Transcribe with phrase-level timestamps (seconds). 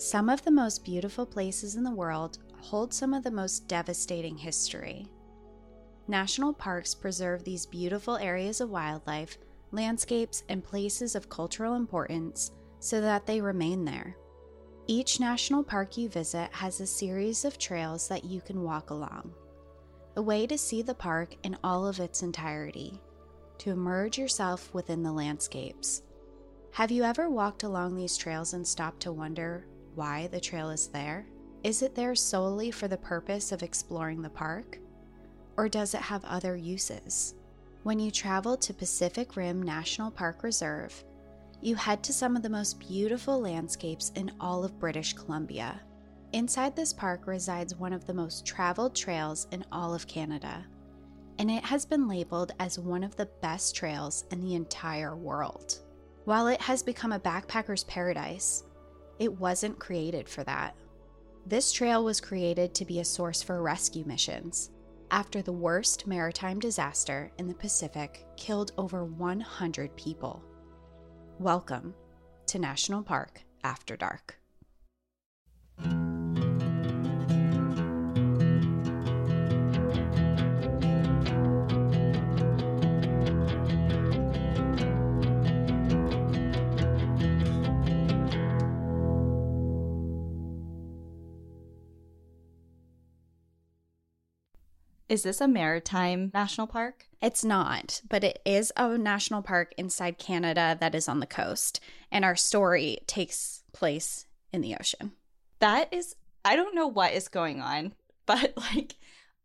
[0.00, 4.34] Some of the most beautiful places in the world hold some of the most devastating
[4.34, 5.06] history.
[6.08, 9.36] National parks preserve these beautiful areas of wildlife,
[9.72, 14.16] landscapes, and places of cultural importance so that they remain there.
[14.86, 19.34] Each national park you visit has a series of trails that you can walk along.
[20.16, 22.98] A way to see the park in all of its entirety,
[23.58, 26.00] to immerse yourself within the landscapes.
[26.72, 30.88] Have you ever walked along these trails and stopped to wonder why the trail is
[30.88, 31.26] there?
[31.62, 34.78] Is it there solely for the purpose of exploring the park?
[35.56, 37.34] Or does it have other uses?
[37.82, 41.04] When you travel to Pacific Rim National Park Reserve,
[41.62, 45.80] you head to some of the most beautiful landscapes in all of British Columbia.
[46.32, 50.64] Inside this park resides one of the most traveled trails in all of Canada,
[51.38, 55.80] and it has been labeled as one of the best trails in the entire world.
[56.24, 58.62] While it has become a backpacker's paradise,
[59.20, 60.74] it wasn't created for that.
[61.46, 64.70] This trail was created to be a source for rescue missions
[65.10, 70.42] after the worst maritime disaster in the Pacific killed over 100 people.
[71.38, 71.94] Welcome
[72.46, 74.39] to National Park After Dark.
[95.10, 97.08] Is this a maritime national park?
[97.20, 101.80] It's not, but it is a national park inside Canada that is on the coast.
[102.12, 105.10] And our story takes place in the ocean.
[105.58, 107.94] That is, I don't know what is going on,
[108.26, 108.94] but like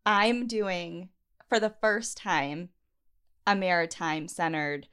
[0.06, 1.10] I'm doing
[1.50, 2.70] for the first time
[3.48, 4.88] a maritime centered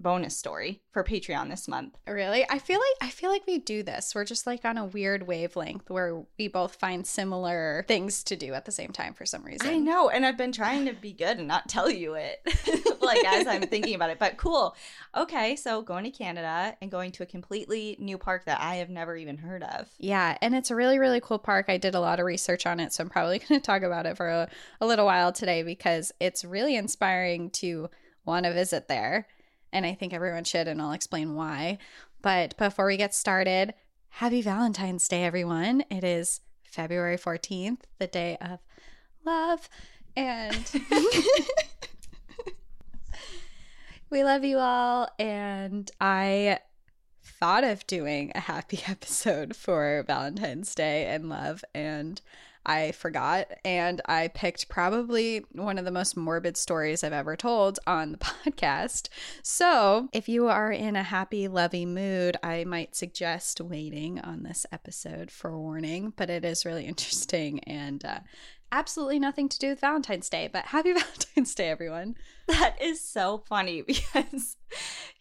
[0.00, 1.96] bonus story for Patreon this month.
[2.06, 2.44] Really?
[2.48, 4.14] I feel like I feel like we do this.
[4.14, 8.54] We're just like on a weird wavelength where we both find similar things to do
[8.54, 9.68] at the same time for some reason.
[9.68, 12.40] I know, and I've been trying to be good and not tell you it
[13.00, 14.18] like as I'm thinking about it.
[14.18, 14.76] But cool.
[15.16, 18.90] Okay, so going to Canada and going to a completely new park that I have
[18.90, 19.88] never even heard of.
[19.98, 21.66] Yeah, and it's a really really cool park.
[21.68, 24.06] I did a lot of research on it, so I'm probably going to talk about
[24.06, 24.48] it for a,
[24.80, 27.88] a little while today because it's really inspiring to
[28.24, 29.26] want to visit there
[29.74, 31.78] and I think everyone should, and I'll explain why.
[32.22, 33.74] But before we get started,
[34.08, 35.84] happy Valentine's Day, everyone.
[35.90, 38.60] It is February 14th, the day of
[39.26, 39.68] love.
[40.16, 40.70] And
[44.10, 45.08] we love you all.
[45.18, 46.60] And I
[47.24, 51.64] thought of doing a happy episode for Valentine's Day and love.
[51.74, 52.20] And
[52.66, 53.48] I forgot.
[53.64, 58.18] And I picked probably one of the most morbid stories I've ever told on the
[58.18, 59.08] podcast.
[59.42, 64.66] So if you are in a happy, lovey mood, I might suggest waiting on this
[64.72, 68.20] episode for warning, but it is really interesting and uh,
[68.72, 70.48] absolutely nothing to do with Valentine's Day.
[70.52, 72.16] But happy Valentine's Day, everyone.
[72.48, 74.56] That is so funny because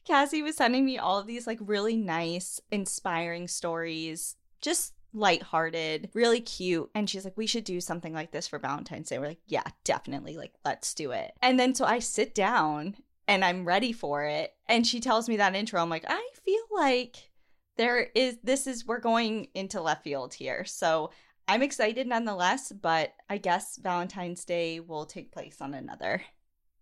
[0.05, 4.35] Cassie was sending me all of these like really nice, inspiring stories.
[4.61, 6.89] Just lighthearted, really cute.
[6.95, 9.19] And she's like, we should do something like this for Valentine's Day.
[9.19, 10.37] We're like, yeah, definitely.
[10.37, 11.33] Like, let's do it.
[11.41, 12.95] And then so I sit down
[13.27, 14.53] and I'm ready for it.
[14.67, 15.81] And she tells me that intro.
[15.81, 17.29] I'm like, I feel like
[17.77, 20.65] there is, this is, we're going into left field here.
[20.65, 21.11] So
[21.47, 26.23] I'm excited nonetheless, but I guess Valentine's Day will take place on another,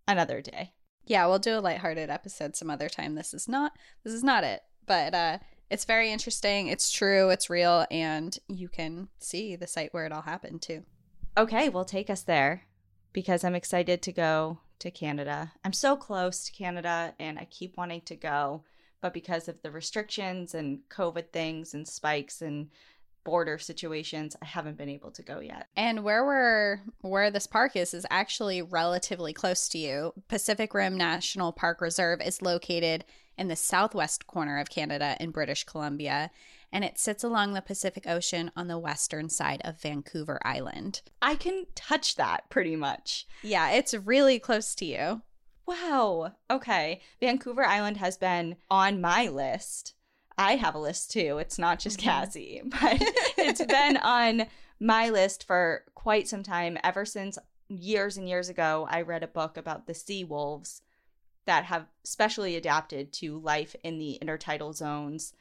[0.08, 0.72] another day.
[1.04, 3.14] Yeah, we'll do a lighthearted episode some other time.
[3.14, 3.72] This is not,
[4.04, 4.62] this is not it.
[4.86, 5.38] But, uh,
[5.72, 6.68] it's very interesting.
[6.68, 7.30] It's true.
[7.30, 7.86] It's real.
[7.90, 10.84] And you can see the site where it all happened too.
[11.38, 12.64] Okay, well, take us there
[13.14, 15.52] because I'm excited to go to Canada.
[15.64, 18.64] I'm so close to Canada and I keep wanting to go.
[19.00, 22.68] But because of the restrictions and COVID things and spikes and
[23.24, 25.68] border situations, I haven't been able to go yet.
[25.76, 30.12] And where we're where this park is is actually relatively close to you.
[30.28, 33.04] Pacific Rim National Park Reserve is located
[33.38, 36.30] in the southwest corner of Canada in British Columbia,
[36.72, 41.02] and it sits along the Pacific Ocean on the western side of Vancouver Island.
[41.20, 43.26] I can touch that pretty much.
[43.42, 45.22] Yeah, it's really close to you.
[45.66, 46.32] Wow.
[46.50, 47.00] Okay.
[47.20, 49.94] Vancouver Island has been on my list.
[50.42, 51.38] I have a list too.
[51.38, 52.08] It's not just mm-hmm.
[52.08, 52.98] Cassie, but
[53.38, 54.46] it's been on
[54.80, 59.28] my list for quite some time ever since years and years ago I read a
[59.28, 60.82] book about the sea wolves
[61.46, 65.32] that have specially adapted to life in the intertidal zones.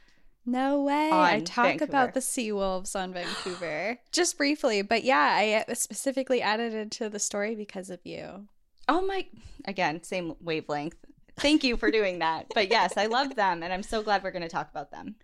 [0.45, 1.11] No way.
[1.11, 1.89] I talk Vancouver.
[1.89, 6.91] about the sea wolves on Vancouver just briefly, but yeah, I uh, specifically added it
[6.91, 8.47] to the story because of you.
[8.87, 9.27] Oh my,
[9.65, 10.97] again, same wavelength.
[11.37, 12.47] Thank you for doing that.
[12.53, 15.15] But yes, I love them and I'm so glad we're going to talk about them.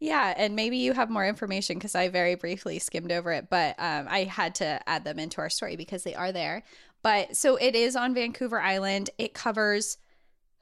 [0.00, 3.74] Yeah, and maybe you have more information because I very briefly skimmed over it, but
[3.78, 6.62] um, I had to add them into our story because they are there.
[7.02, 9.10] But so it is on Vancouver Island.
[9.18, 9.98] It covers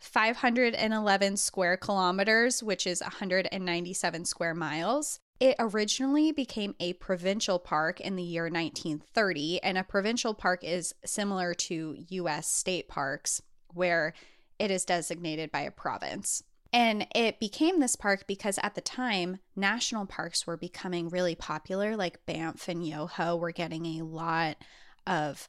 [0.01, 5.21] 511 square kilometers, which is 197 square miles.
[5.39, 10.95] It originally became a provincial park in the year 1930, and a provincial park is
[11.05, 14.13] similar to US state parks, where
[14.63, 16.45] it is designated by a province.
[16.73, 21.97] And it became this park because at the time, national parks were becoming really popular,
[21.97, 24.57] like Banff and Yoho were getting a lot
[25.05, 25.49] of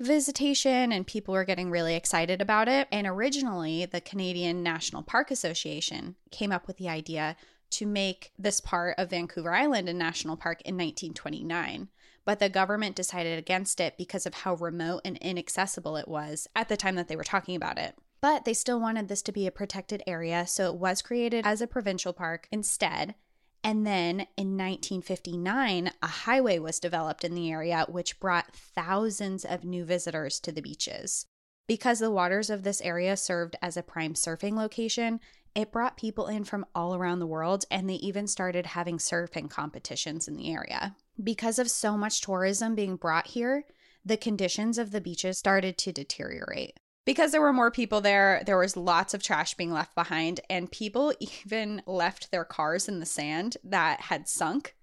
[0.00, 2.88] visitation and people were getting really excited about it.
[2.90, 7.36] And originally, the Canadian National Park Association came up with the idea
[7.72, 11.88] to make this part of Vancouver Island a national park in 1929.
[12.24, 16.70] But the government decided against it because of how remote and inaccessible it was at
[16.70, 17.94] the time that they were talking about it.
[18.20, 21.60] But they still wanted this to be a protected area, so it was created as
[21.60, 23.14] a provincial park instead.
[23.62, 29.64] And then in 1959, a highway was developed in the area, which brought thousands of
[29.64, 31.26] new visitors to the beaches.
[31.66, 35.18] Because the waters of this area served as a prime surfing location,
[35.54, 39.50] it brought people in from all around the world, and they even started having surfing
[39.50, 40.94] competitions in the area.
[41.20, 43.64] Because of so much tourism being brought here,
[44.04, 48.58] the conditions of the beaches started to deteriorate because there were more people there, there
[48.58, 53.06] was lots of trash being left behind, and people even left their cars in the
[53.06, 54.74] sand that had sunk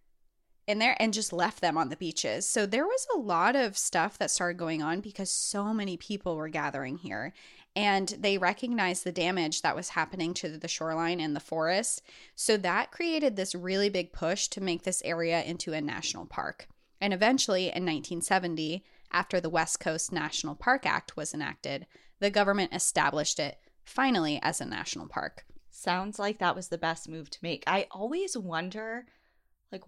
[0.65, 2.47] in there and just left them on the beaches.
[2.47, 6.37] So there was a lot of stuff that started going on because so many people
[6.37, 7.33] were gathering here.
[7.75, 12.01] And they recognized the damage that was happening to the shoreline and the forest.
[12.35, 16.67] So that created this really big push to make this area into a national park.
[17.01, 21.87] And eventually, in 1970, after the West Coast National Park Act was enacted,
[22.23, 25.45] the government established it finally as a national park.
[25.69, 27.65] Sounds like that was the best move to make.
[27.67, 29.07] I always wonder
[29.73, 29.83] like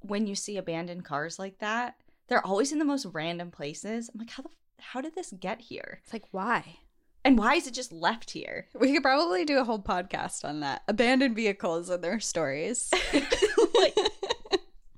[0.00, 1.94] when you see abandoned cars like that,
[2.26, 4.10] they're always in the most random places.
[4.12, 4.48] I'm like, how the
[4.78, 6.00] how did this get here?
[6.02, 6.78] It's like why?
[7.24, 8.66] And why is it just left here?
[8.80, 10.82] We could probably do a whole podcast on that.
[10.88, 12.92] Abandoned vehicles and their stories.
[13.78, 13.94] like,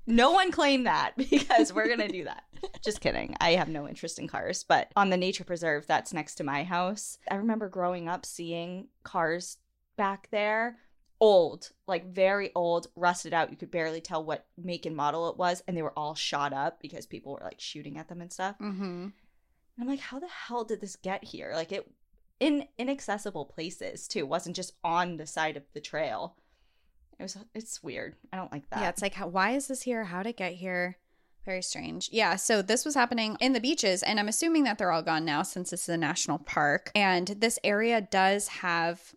[0.07, 2.43] no one claimed that because we're going to do that.
[2.83, 3.35] Just kidding.
[3.39, 6.63] I have no interest in cars, but on the nature preserve that's next to my
[6.63, 9.57] house, I remember growing up seeing cars
[9.97, 10.77] back there
[11.19, 13.51] old, like very old, rusted out.
[13.51, 16.53] You could barely tell what make and model it was, and they were all shot
[16.53, 18.55] up because people were like shooting at them and stuff.
[18.59, 18.83] Mm-hmm.
[18.83, 19.13] And
[19.79, 21.51] I'm like, how the hell did this get here?
[21.53, 21.89] Like it
[22.39, 24.19] in inaccessible places too.
[24.19, 26.35] It wasn't just on the side of the trail.
[27.19, 28.15] It was it's weird.
[28.33, 28.81] I don't like that.
[28.81, 30.03] Yeah, it's like how, why is this here?
[30.03, 30.97] How did it get here?
[31.45, 32.09] Very strange.
[32.11, 35.25] Yeah, so this was happening in the beaches, and I'm assuming that they're all gone
[35.25, 36.91] now since this is a national park.
[36.95, 39.13] And this area does have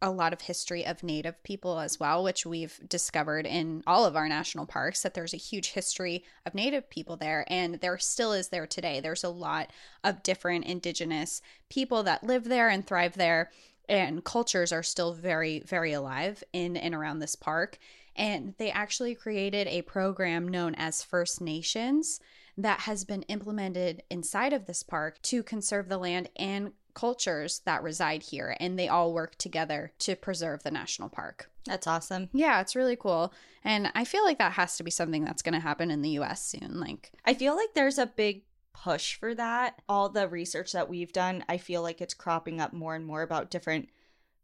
[0.00, 4.16] a lot of history of native people as well, which we've discovered in all of
[4.16, 8.32] our national parks that there's a huge history of native people there, and there still
[8.32, 9.00] is there today.
[9.00, 9.70] There's a lot
[10.02, 13.50] of different indigenous people that live there and thrive there,
[13.88, 17.78] and cultures are still very, very alive in and around this park.
[18.16, 22.20] And they actually created a program known as First Nations
[22.58, 27.82] that has been implemented inside of this park to conserve the land and cultures that
[27.82, 28.56] reside here.
[28.58, 31.50] And they all work together to preserve the national park.
[31.66, 32.30] That's awesome.
[32.32, 33.34] Yeah, it's really cool.
[33.62, 36.18] And I feel like that has to be something that's going to happen in the
[36.20, 36.80] US soon.
[36.80, 39.82] Like, I feel like there's a big push for that.
[39.88, 43.22] All the research that we've done, I feel like it's cropping up more and more
[43.22, 43.88] about different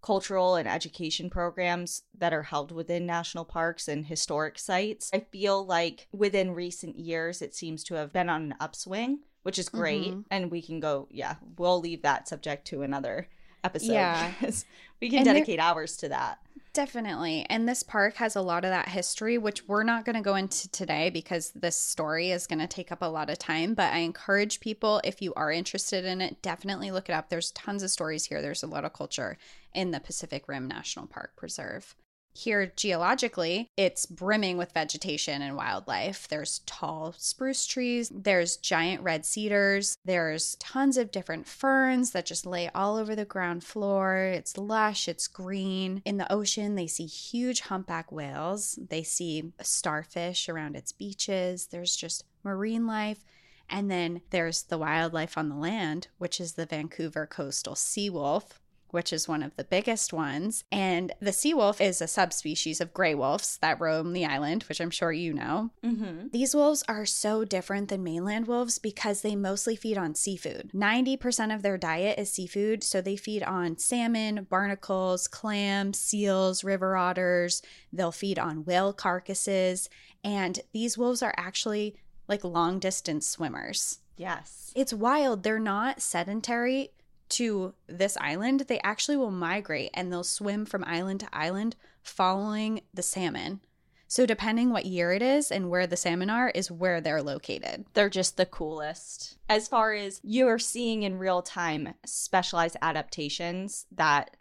[0.02, 5.10] cultural and education programs that are held within national parks and historic sites.
[5.14, 9.58] I feel like within recent years, it seems to have been on an upswing, which
[9.58, 10.10] is great.
[10.10, 10.20] Mm-hmm.
[10.30, 13.28] And we can go, yeah, we'll leave that subject to another
[13.62, 13.92] episode.
[13.92, 14.32] Yeah.
[15.00, 16.38] we can and dedicate hours to that.
[16.74, 17.44] Definitely.
[17.50, 20.36] And this park has a lot of that history, which we're not going to go
[20.36, 23.74] into today because this story is going to take up a lot of time.
[23.74, 27.28] But I encourage people, if you are interested in it, definitely look it up.
[27.28, 28.40] There's tons of stories here.
[28.40, 29.36] There's a lot of culture
[29.74, 31.94] in the Pacific Rim National Park Preserve.
[32.34, 36.26] Here, geologically, it's brimming with vegetation and wildlife.
[36.28, 42.46] There's tall spruce trees, there's giant red cedars, there's tons of different ferns that just
[42.46, 44.16] lay all over the ground floor.
[44.16, 46.00] It's lush, it's green.
[46.06, 51.66] In the ocean, they see huge humpback whales, they see starfish around its beaches.
[51.66, 53.24] There's just marine life.
[53.68, 58.60] And then there's the wildlife on the land, which is the Vancouver coastal sea wolf,
[58.92, 60.64] which is one of the biggest ones.
[60.70, 64.80] And the sea wolf is a subspecies of gray wolves that roam the island, which
[64.80, 65.70] I'm sure you know.
[65.84, 66.28] Mm-hmm.
[66.30, 70.70] These wolves are so different than mainland wolves because they mostly feed on seafood.
[70.74, 76.96] 90% of their diet is seafood, so they feed on salmon, barnacles, clams, seals, river
[76.96, 77.62] otters.
[77.92, 79.88] They'll feed on whale carcasses.
[80.22, 81.96] And these wolves are actually
[82.28, 83.98] like long distance swimmers.
[84.16, 84.72] Yes.
[84.76, 85.42] It's wild.
[85.42, 86.90] They're not sedentary
[87.32, 88.60] to this island.
[88.68, 93.60] They actually will migrate and they'll swim from island to island following the salmon.
[94.08, 97.86] So, depending what year it is and where the salmon are, is where they're located.
[97.94, 99.38] They're just the coolest.
[99.48, 104.36] As far as you're seeing in real time specialized adaptations that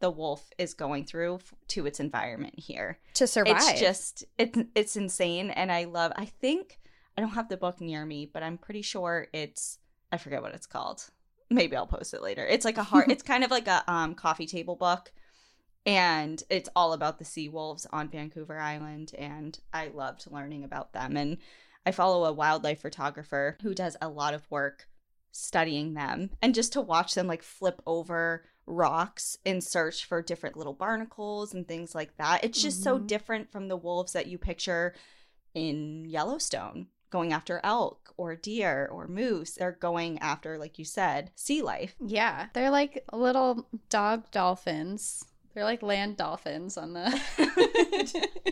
[0.00, 1.38] the wolf is going through
[1.68, 2.98] to its environment here.
[3.14, 3.56] To survive.
[3.56, 6.78] It's just it's it's insane and I love I think
[7.16, 9.78] I don't have the book near me, but I'm pretty sure it's
[10.12, 11.10] I forget what it's called.
[11.50, 12.44] Maybe I'll post it later.
[12.44, 15.12] It's like a hard it's kind of like a um coffee table book
[15.84, 20.92] and it's all about the sea wolves on Vancouver Island and I loved learning about
[20.92, 21.38] them and
[21.84, 24.88] I follow a wildlife photographer who does a lot of work
[25.30, 30.56] studying them and just to watch them like flip over rocks in search for different
[30.56, 32.42] little barnacles and things like that.
[32.42, 33.06] It's just so Mhm.
[33.06, 34.94] different from the wolves that you picture
[35.54, 39.52] in Yellowstone going after elk or deer or moose.
[39.54, 41.94] They're going after, like you said, sea life.
[42.00, 42.46] yeah.
[42.54, 45.24] They're like little dog dolphins.
[45.54, 47.20] They're like land dolphins on the.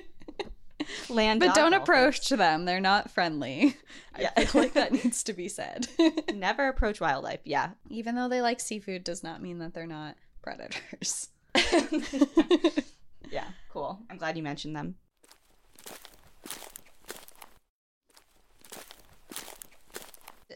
[1.08, 1.82] Land but don't dolphins.
[1.82, 2.64] approach them.
[2.66, 3.76] They're not friendly.
[4.18, 4.30] Yeah.
[4.36, 5.88] I feel like that needs to be said.
[6.34, 7.40] Never approach wildlife.
[7.44, 7.70] Yeah.
[7.88, 11.28] Even though they like seafood, does not mean that they're not predators.
[13.30, 13.44] yeah.
[13.70, 13.98] Cool.
[14.10, 14.96] I'm glad you mentioned them.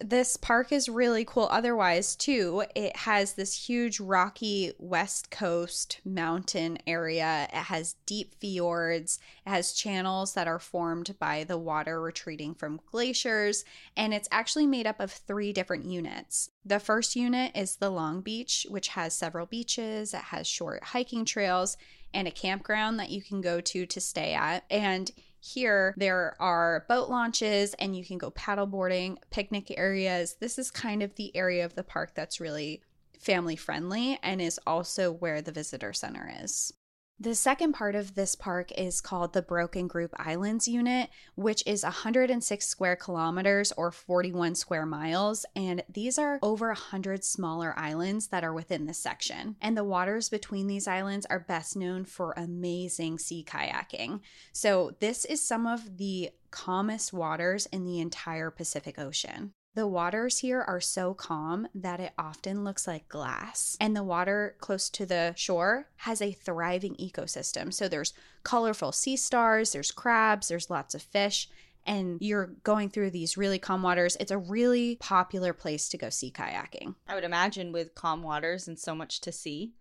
[0.00, 1.48] This park is really cool.
[1.50, 7.48] Otherwise too it has this huge rocky west coast mountain area.
[7.52, 9.18] It has deep fjords.
[9.46, 13.64] It has channels that are formed by the water retreating from glaciers
[13.96, 16.50] and it's actually made up of three different units.
[16.64, 20.14] The first unit is the long beach which has several beaches.
[20.14, 21.76] It has short hiking trails
[22.14, 24.64] and a campground that you can go to to stay at.
[24.70, 30.36] And here, there are boat launches and you can go paddleboarding, picnic areas.
[30.40, 32.82] This is kind of the area of the park that's really
[33.18, 36.72] family friendly and is also where the visitor center is.
[37.20, 41.82] The second part of this park is called the Broken Group Islands Unit, which is
[41.82, 45.44] 106 square kilometers or 41 square miles.
[45.56, 49.56] And these are over 100 smaller islands that are within this section.
[49.60, 54.20] And the waters between these islands are best known for amazing sea kayaking.
[54.52, 59.54] So, this is some of the calmest waters in the entire Pacific Ocean.
[59.74, 63.76] The waters here are so calm that it often looks like glass.
[63.80, 67.72] And the water close to the shore has a thriving ecosystem.
[67.72, 71.48] So there's colorful sea stars, there's crabs, there's lots of fish,
[71.86, 74.16] and you're going through these really calm waters.
[74.18, 76.96] It's a really popular place to go sea kayaking.
[77.06, 79.74] I would imagine with calm waters and so much to see,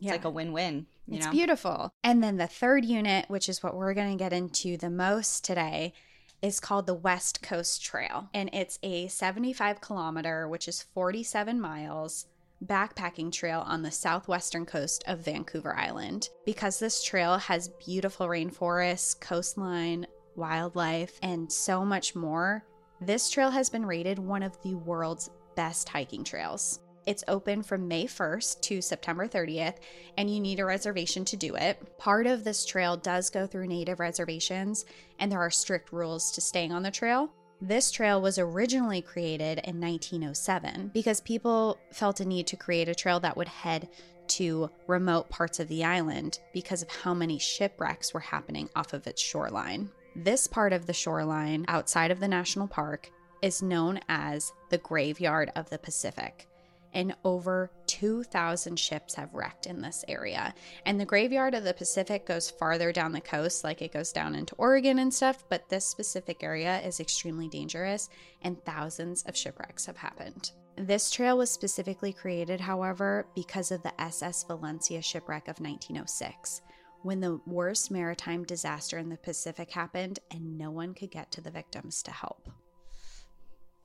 [0.00, 0.86] it's like a win-win.
[1.08, 1.32] It's know.
[1.32, 1.90] beautiful.
[2.02, 5.44] And then the third unit, which is what we're going to get into the most
[5.44, 5.92] today,
[6.42, 8.28] is called the West Coast Trail.
[8.34, 12.26] And it's a 75 kilometer, which is 47 miles,
[12.64, 16.28] backpacking trail on the southwestern coast of Vancouver Island.
[16.44, 20.06] Because this trail has beautiful rainforests, coastline,
[20.36, 22.64] wildlife, and so much more,
[23.00, 26.80] this trail has been rated one of the world's best hiking trails.
[27.04, 29.76] It's open from May 1st to September 30th,
[30.16, 31.98] and you need a reservation to do it.
[31.98, 34.84] Part of this trail does go through native reservations,
[35.18, 37.32] and there are strict rules to staying on the trail.
[37.60, 42.94] This trail was originally created in 1907 because people felt a need to create a
[42.94, 43.88] trail that would head
[44.28, 49.06] to remote parts of the island because of how many shipwrecks were happening off of
[49.06, 49.90] its shoreline.
[50.14, 53.10] This part of the shoreline outside of the national park
[53.42, 56.48] is known as the Graveyard of the Pacific
[56.94, 60.54] and over 2,000 ships have wrecked in this area.
[60.86, 64.34] And the graveyard of the Pacific goes farther down the coast, like it goes down
[64.34, 68.08] into Oregon and stuff, but this specific area is extremely dangerous,
[68.42, 70.52] and thousands of shipwrecks have happened.
[70.76, 76.62] This trail was specifically created, however, because of the SS Valencia shipwreck of 1906,
[77.02, 81.40] when the worst maritime disaster in the Pacific happened and no one could get to
[81.40, 82.48] the victims to help.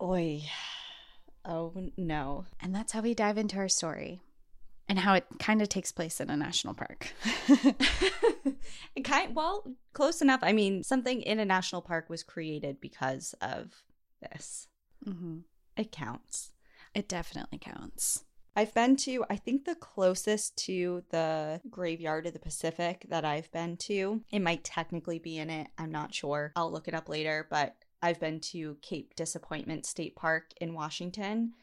[0.02, 0.44] Oi.
[1.48, 2.46] Oh no.
[2.60, 4.22] And that's how we dive into our story
[4.90, 7.14] and how it kind of takes place in a national park.
[8.96, 9.64] it kind well,
[9.94, 10.42] close enough.
[10.44, 13.84] I mean, something in a national park was created because of
[14.22, 14.68] this.
[15.06, 15.40] mm-hmm.
[15.78, 16.52] It counts.
[16.94, 18.24] It definitely counts.
[18.56, 23.52] I've been to, I think the closest to the graveyard of the Pacific that I've
[23.52, 24.24] been to.
[24.32, 25.68] It might technically be in it.
[25.78, 26.54] I'm not sure.
[26.56, 31.54] I'll look it up later, but I've been to Cape Disappointment State Park in Washington,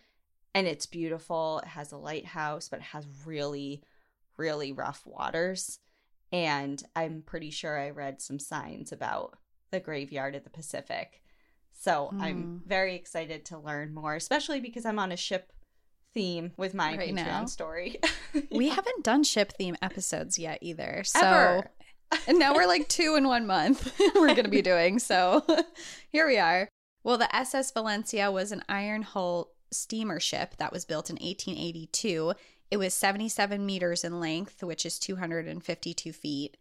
[0.55, 1.61] and it's beautiful.
[1.61, 3.83] It has a lighthouse, but it has really,
[4.37, 5.79] really rough waters.
[6.33, 9.39] And I'm pretty sure I read some signs about
[9.71, 11.23] the graveyard of the Pacific.
[11.73, 12.21] So mm.
[12.21, 12.69] I'm hmm.
[12.69, 15.53] very excited to learn more, especially because I'm on a ship
[16.15, 17.45] theme with my right Patreon now.
[17.47, 18.01] story.
[18.51, 21.03] we haven't done ship theme episodes yet either.
[21.05, 21.71] So Ever.
[22.27, 24.99] And now we're like two in one month we're going to be doing.
[24.99, 25.45] So
[26.09, 26.69] here we are.
[27.03, 32.35] Well, the SS Valencia was an iron hull steamer ship that was built in 1882.
[32.71, 36.57] It was 77 meters in length, which is 252 feet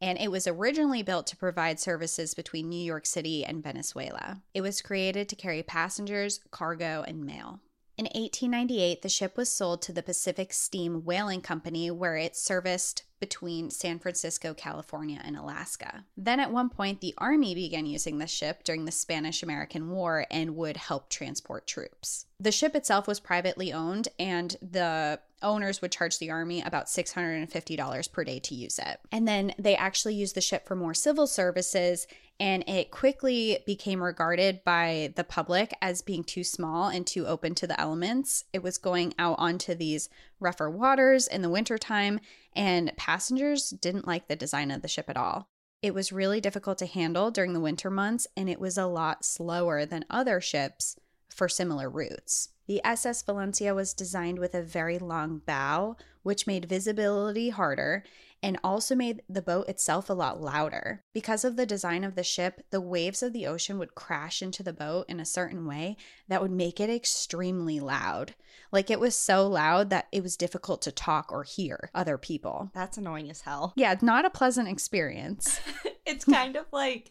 [0.00, 4.42] and it was originally built to provide services between New York City and Venezuela.
[4.52, 7.60] It was created to carry passengers, cargo, and mail.
[7.98, 13.04] In 1898, the ship was sold to the Pacific Steam Whaling Company, where it serviced
[13.20, 16.04] between San Francisco, California, and Alaska.
[16.14, 20.26] Then, at one point, the Army began using the ship during the Spanish American War
[20.30, 22.26] and would help transport troops.
[22.38, 28.12] The ship itself was privately owned, and the owners would charge the army about $650
[28.12, 29.00] per day to use it.
[29.12, 32.06] And then they actually used the ship for more civil services,
[32.38, 37.54] and it quickly became regarded by the public as being too small and too open
[37.56, 38.44] to the elements.
[38.52, 42.20] It was going out onto these rougher waters in the wintertime,
[42.54, 45.48] and passengers didn't like the design of the ship at all.
[45.82, 49.24] It was really difficult to handle during the winter months, and it was a lot
[49.24, 50.96] slower than other ships
[51.28, 52.50] for similar routes.
[52.66, 58.02] The SS Valencia was designed with a very long bow, which made visibility harder
[58.46, 61.02] and also made the boat itself a lot louder.
[61.12, 64.62] Because of the design of the ship, the waves of the ocean would crash into
[64.62, 65.96] the boat in a certain way
[66.28, 68.36] that would make it extremely loud.
[68.70, 72.70] Like it was so loud that it was difficult to talk or hear other people.
[72.72, 73.72] That's annoying as hell.
[73.74, 75.58] Yeah, not a pleasant experience.
[76.06, 77.10] it's kind of like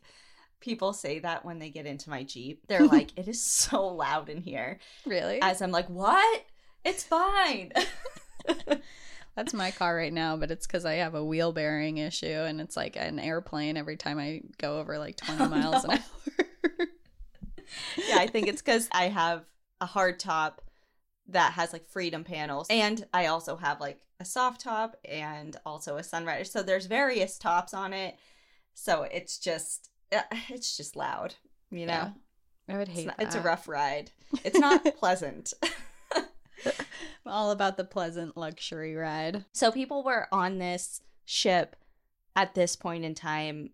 [0.62, 2.62] people say that when they get into my Jeep.
[2.68, 4.80] They're like, it is so loud in here.
[5.06, 5.42] Really?
[5.42, 6.46] As I'm like, what?
[6.86, 7.74] It's fine.
[9.36, 12.62] That's my car right now, but it's because I have a wheel bearing issue and
[12.62, 15.94] it's like an airplane every time I go over like 20 oh, miles no.
[15.94, 16.88] an hour.
[18.08, 19.44] yeah, I think it's because I have
[19.82, 20.62] a hard top
[21.28, 25.98] that has like freedom panels and I also have like a soft top and also
[25.98, 26.48] a sunrider.
[26.48, 28.16] So there's various tops on it.
[28.74, 31.36] So it's just uh, it's just loud,
[31.72, 32.14] you know.
[32.68, 34.12] Yeah, I would hate it's, not, it's a rough ride.
[34.44, 35.54] It's not pleasant.
[37.26, 39.46] all about the pleasant luxury ride.
[39.52, 41.76] So people were on this ship
[42.36, 43.72] at this point in time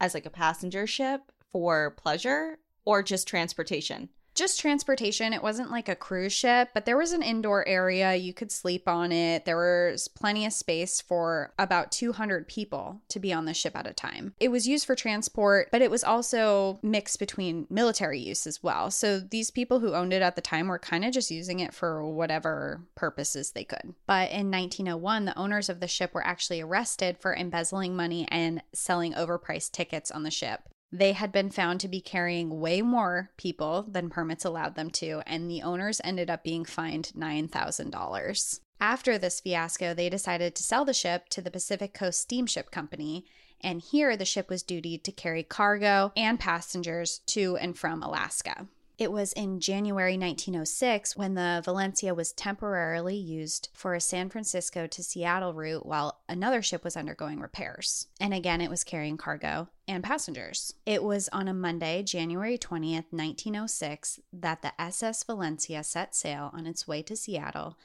[0.00, 5.32] as like a passenger ship for pleasure or just transportation just transportation.
[5.32, 8.14] It wasn't like a cruise ship, but there was an indoor area.
[8.14, 9.44] You could sleep on it.
[9.44, 13.86] There was plenty of space for about 200 people to be on the ship at
[13.86, 14.34] a time.
[14.40, 18.90] It was used for transport, but it was also mixed between military use as well.
[18.90, 21.74] So these people who owned it at the time were kind of just using it
[21.74, 23.94] for whatever purposes they could.
[24.06, 28.62] But in 1901, the owners of the ship were actually arrested for embezzling money and
[28.72, 30.68] selling overpriced tickets on the ship.
[30.92, 35.22] They had been found to be carrying way more people than permits allowed them to,
[35.26, 38.60] and the owners ended up being fined $9,000.
[38.80, 43.24] After this fiasco, they decided to sell the ship to the Pacific Coast Steamship Company,
[43.60, 48.66] and here the ship was dutied to carry cargo and passengers to and from Alaska.
[48.96, 54.86] It was in January 1906 when the Valencia was temporarily used for a San Francisco
[54.86, 58.06] to Seattle route while another ship was undergoing repairs.
[58.20, 60.74] And again, it was carrying cargo and passengers.
[60.86, 66.64] It was on a Monday, January 20th, 1906, that the SS Valencia set sail on
[66.64, 67.76] its way to Seattle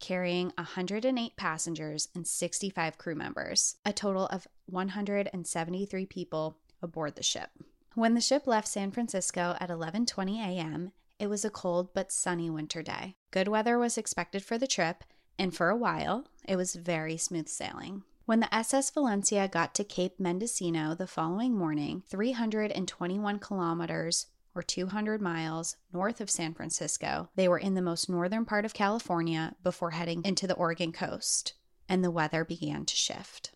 [0.00, 7.50] carrying 108 passengers and 65 crew members, a total of 173 people aboard the ship.
[7.96, 12.50] When the ship left San Francisco at 11:20 a.m., it was a cold but sunny
[12.50, 13.14] winter day.
[13.30, 15.04] Good weather was expected for the trip,
[15.38, 18.02] and for a while, it was very smooth sailing.
[18.26, 24.26] When the SS Valencia got to Cape Mendocino the following morning, 321 kilometers
[24.56, 28.74] or 200 miles north of San Francisco, they were in the most northern part of
[28.74, 31.54] California before heading into the Oregon coast,
[31.88, 33.52] and the weather began to shift.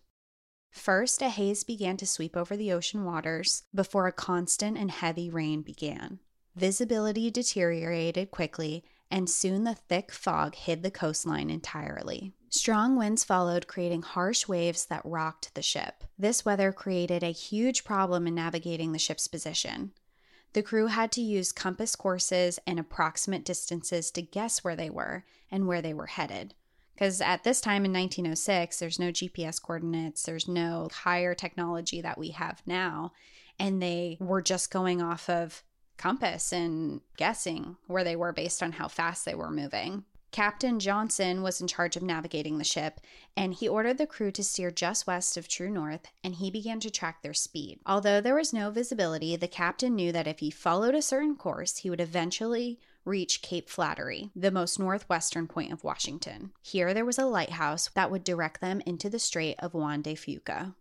[0.71, 5.29] First, a haze began to sweep over the ocean waters before a constant and heavy
[5.29, 6.19] rain began.
[6.55, 12.33] Visibility deteriorated quickly, and soon the thick fog hid the coastline entirely.
[12.49, 16.03] Strong winds followed, creating harsh waves that rocked the ship.
[16.17, 19.91] This weather created a huge problem in navigating the ship's position.
[20.53, 25.25] The crew had to use compass courses and approximate distances to guess where they were
[25.51, 26.55] and where they were headed.
[26.99, 32.17] Because at this time in 1906, there's no GPS coordinates, there's no higher technology that
[32.17, 33.13] we have now.
[33.57, 35.63] And they were just going off of
[35.95, 40.03] compass and guessing where they were based on how fast they were moving.
[40.31, 42.99] Captain Johnson was in charge of navigating the ship,
[43.35, 46.81] and he ordered the crew to steer just west of true north, and he began
[46.81, 47.79] to track their speed.
[47.85, 51.77] Although there was no visibility, the captain knew that if he followed a certain course,
[51.77, 56.51] he would eventually reach Cape Flattery, the most northwestern point of Washington.
[56.61, 60.15] Here there was a lighthouse that would direct them into the Strait of Juan de
[60.15, 60.75] Fuca.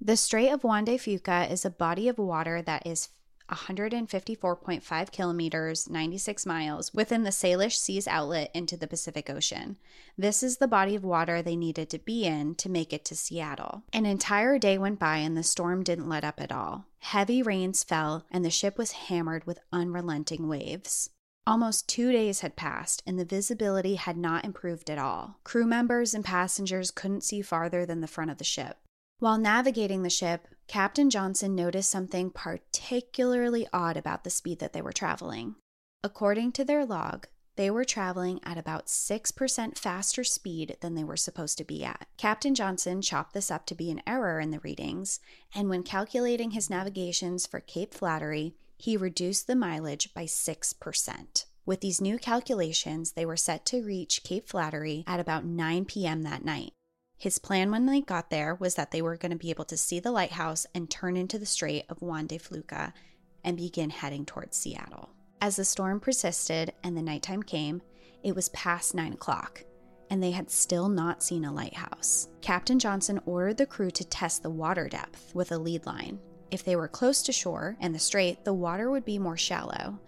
[0.00, 3.08] The Strait of Juan de Fuca is a body of water that is
[3.50, 9.76] 154.5 kilometers, 96 miles, within the Salish Sea's outlet into the Pacific Ocean.
[10.16, 13.14] This is the body of water they needed to be in to make it to
[13.14, 13.82] Seattle.
[13.92, 16.86] An entire day went by and the storm didn't let up at all.
[17.00, 21.10] Heavy rains fell and the ship was hammered with unrelenting waves.
[21.46, 25.40] Almost two days had passed, and the visibility had not improved at all.
[25.44, 28.78] Crew members and passengers couldn't see farther than the front of the ship.
[29.18, 34.80] While navigating the ship, Captain Johnson noticed something particularly odd about the speed that they
[34.80, 35.56] were traveling.
[36.02, 37.26] According to their log,
[37.56, 42.08] they were traveling at about 6% faster speed than they were supposed to be at.
[42.16, 45.20] Captain Johnson chopped this up to be an error in the readings,
[45.54, 51.44] and when calculating his navigations for Cape Flattery, he reduced the mileage by 6%.
[51.66, 56.22] With these new calculations, they were set to reach Cape Flattery at about 9 p.m.
[56.22, 56.72] that night.
[57.16, 59.76] His plan when they got there was that they were going to be able to
[59.76, 62.92] see the lighthouse and turn into the Strait of Juan de Fuca
[63.42, 65.10] and begin heading towards Seattle.
[65.40, 67.82] As the storm persisted and the nighttime came,
[68.22, 69.62] it was past 9 o'clock,
[70.10, 72.28] and they had still not seen a lighthouse.
[72.40, 76.18] Captain Johnson ordered the crew to test the water depth with a lead line.
[76.54, 79.98] If they were close to shore and the strait, the water would be more shallow,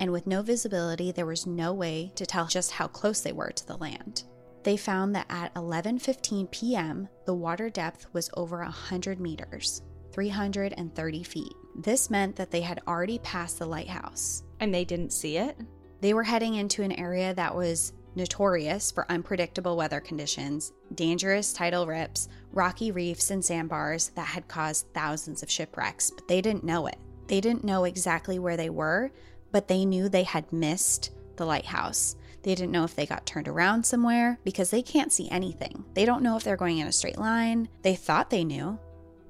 [0.00, 3.50] and with no visibility, there was no way to tell just how close they were
[3.50, 4.22] to the land.
[4.62, 11.52] They found that at 11:15 p.m., the water depth was over 100 meters, 330 feet.
[11.76, 14.44] This meant that they had already passed the lighthouse.
[14.60, 15.58] And they didn't see it?
[16.00, 21.86] They were heading into an area that was notorious for unpredictable weather conditions, dangerous tidal
[21.86, 26.86] rips, rocky reefs, and sandbars that had caused thousands of shipwrecks, but they didn't know
[26.86, 26.98] it.
[27.26, 29.10] They didn't know exactly where they were,
[29.52, 32.16] but they knew they had missed the lighthouse.
[32.42, 35.84] They didn't know if they got turned around somewhere because they can't see anything.
[35.94, 37.68] They don't know if they're going in a straight line.
[37.82, 38.78] They thought they knew,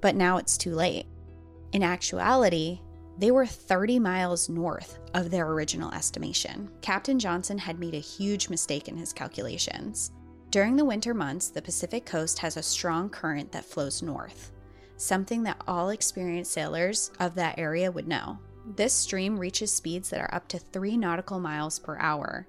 [0.00, 1.06] but now it's too late.
[1.72, 2.80] In actuality,
[3.18, 6.70] they were 30 miles north of their original estimation.
[6.80, 10.12] Captain Johnson had made a huge mistake in his calculations.
[10.50, 14.52] During the winter months, the Pacific coast has a strong current that flows north,
[14.96, 18.38] something that all experienced sailors of that area would know.
[18.76, 22.46] This stream reaches speeds that are up to 3 nautical miles per hour,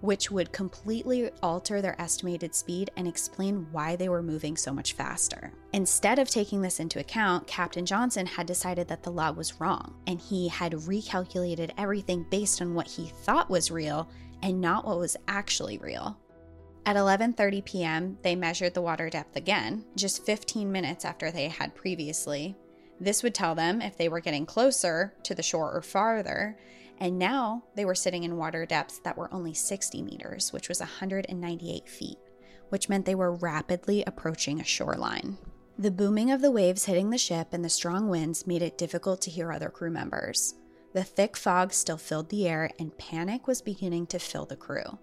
[0.00, 4.94] which would completely alter their estimated speed and explain why they were moving so much
[4.94, 5.52] faster.
[5.72, 9.94] Instead of taking this into account, Captain Johnson had decided that the log was wrong,
[10.06, 14.08] and he had recalculated everything based on what he thought was real
[14.42, 16.18] and not what was actually real.
[16.86, 21.74] At 11:30 p.m., they measured the water depth again, just 15 minutes after they had
[21.74, 22.56] previously.
[22.98, 26.58] This would tell them if they were getting closer to the shore or farther,
[27.00, 30.80] and now they were sitting in water depths that were only 60 meters, which was
[30.80, 32.18] 198 feet,
[32.68, 35.38] which meant they were rapidly approaching a shoreline.
[35.78, 39.22] The booming of the waves hitting the ship and the strong winds made it difficult
[39.22, 40.54] to hear other crew members.
[40.92, 44.98] The thick fog still filled the air and panic was beginning to fill the crew.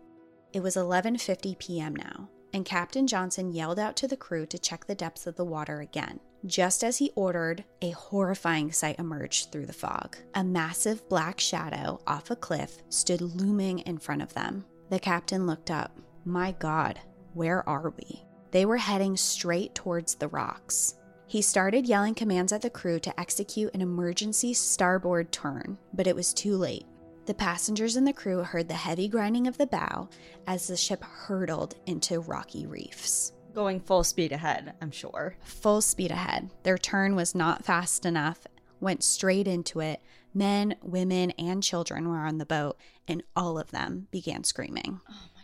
[0.53, 1.95] It was 11:50 p.m.
[1.95, 5.45] now, and Captain Johnson yelled out to the crew to check the depths of the
[5.45, 6.19] water again.
[6.45, 10.17] Just as he ordered, a horrifying sight emerged through the fog.
[10.35, 14.65] A massive black shadow off a cliff stood looming in front of them.
[14.89, 15.97] The captain looked up.
[16.25, 16.99] My God,
[17.33, 18.23] where are we?
[18.51, 20.95] They were heading straight towards the rocks.
[21.25, 26.15] He started yelling commands at the crew to execute an emergency starboard turn, but it
[26.15, 26.85] was too late.
[27.25, 30.07] The passengers and the crew heard the heavy grinding of the bow
[30.45, 35.35] as the ship hurtled into rocky reefs going full speed ahead, I'm sure.
[35.41, 36.51] Full speed ahead.
[36.61, 38.45] Their turn was not fast enough,
[38.79, 39.99] went straight into it.
[40.31, 45.01] Men, women, and children were on the boat, and all of them began screaming.
[45.09, 45.41] Oh my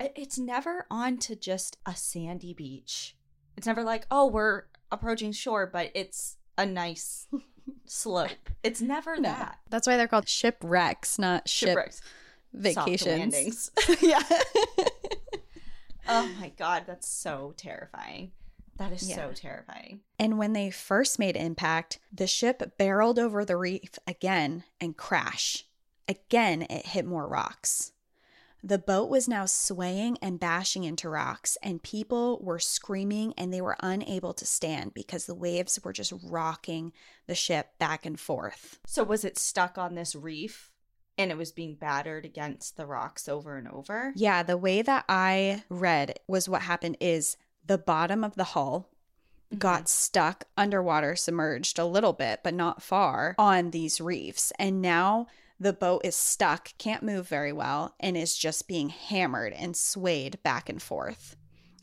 [0.00, 0.12] God.
[0.16, 3.14] It's never on to just a sandy beach.
[3.54, 7.26] It's never like, oh, we're approaching shore, but it's a nice
[7.84, 8.48] slope.
[8.62, 9.28] It's never no.
[9.28, 9.58] that.
[9.68, 11.96] That's why they're called shipwrecks, not shipwrecks.
[11.96, 12.06] Ship
[12.54, 13.70] vacations.
[14.00, 14.22] yeah.
[16.08, 18.32] Oh my god, that's so terrifying.
[18.76, 19.16] That is Yeah.
[19.16, 20.00] so terrifying.
[20.18, 25.66] And when they first made impact, the ship barreled over the reef again and crashed.
[26.08, 27.92] Again, it hit more rocks.
[28.62, 33.62] The boat was now swaying and bashing into rocks, and people were screaming and they
[33.62, 36.92] were unable to stand because the waves were just rocking
[37.26, 38.78] the ship back and forth.
[38.86, 40.69] So was it stuck on this reef
[41.20, 44.12] and it was being battered against the rocks over and over?
[44.16, 48.88] Yeah, the way that I read was what happened is the bottom of the hull
[49.56, 49.86] got mm-hmm.
[49.86, 54.52] stuck underwater, submerged a little bit, but not far on these reefs.
[54.58, 55.26] And now
[55.58, 60.42] the boat is stuck, can't move very well, and is just being hammered and swayed
[60.42, 61.36] back and forth.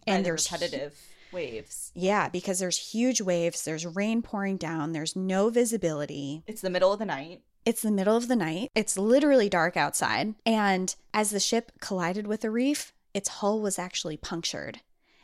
[0.06, 1.00] and And the there's repetitive
[1.32, 1.92] waves.
[1.94, 6.44] yeah, because there's huge waves, there's rain pouring down, there's no visibility.
[6.48, 7.42] It's the middle of the night.
[7.68, 8.72] It's the middle of the night.
[8.76, 10.36] It's literally dark outside.
[10.46, 14.80] And as the ship collided with the reef, its hull was actually punctured.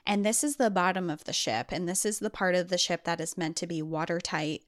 [0.06, 1.68] And this is the bottom of the ship.
[1.72, 4.64] And this is the part of the ship that is meant to be watertight,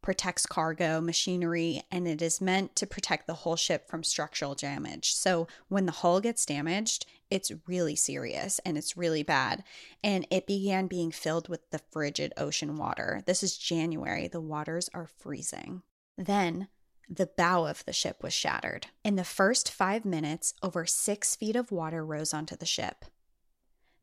[0.00, 5.12] protects cargo, machinery, and it is meant to protect the whole ship from structural damage.
[5.12, 9.64] So when the hull gets damaged, it's really serious and it's really bad.
[10.04, 13.24] And it began being filled with the frigid ocean water.
[13.26, 14.28] This is January.
[14.28, 15.82] The waters are freezing.
[16.16, 16.68] Then
[17.10, 18.86] the bow of the ship was shattered.
[19.04, 23.04] In the first five minutes, over six feet of water rose onto the ship.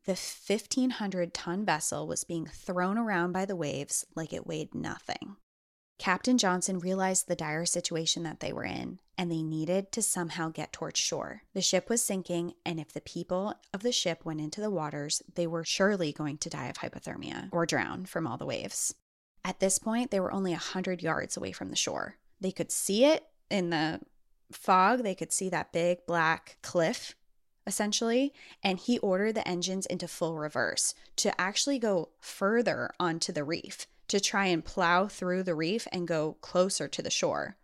[0.04, 5.36] The 1,500 ton vessel was being thrown around by the waves like it weighed nothing.
[5.98, 10.48] Captain Johnson realized the dire situation that they were in, and they needed to somehow
[10.48, 11.42] get towards shore.
[11.54, 15.22] The ship was sinking, and if the people of the ship went into the waters,
[15.34, 18.94] they were surely going to die of hypothermia or drown from all the waves.
[19.44, 22.16] At this point, they were only a 100 yards away from the shore.
[22.40, 24.00] They could see it in the
[24.52, 27.14] fog, they could see that big black cliff,
[27.66, 28.32] essentially.
[28.62, 33.86] And he ordered the engines into full reverse to actually go further onto the reef
[34.08, 37.56] to try and plow through the reef and go closer to the shore.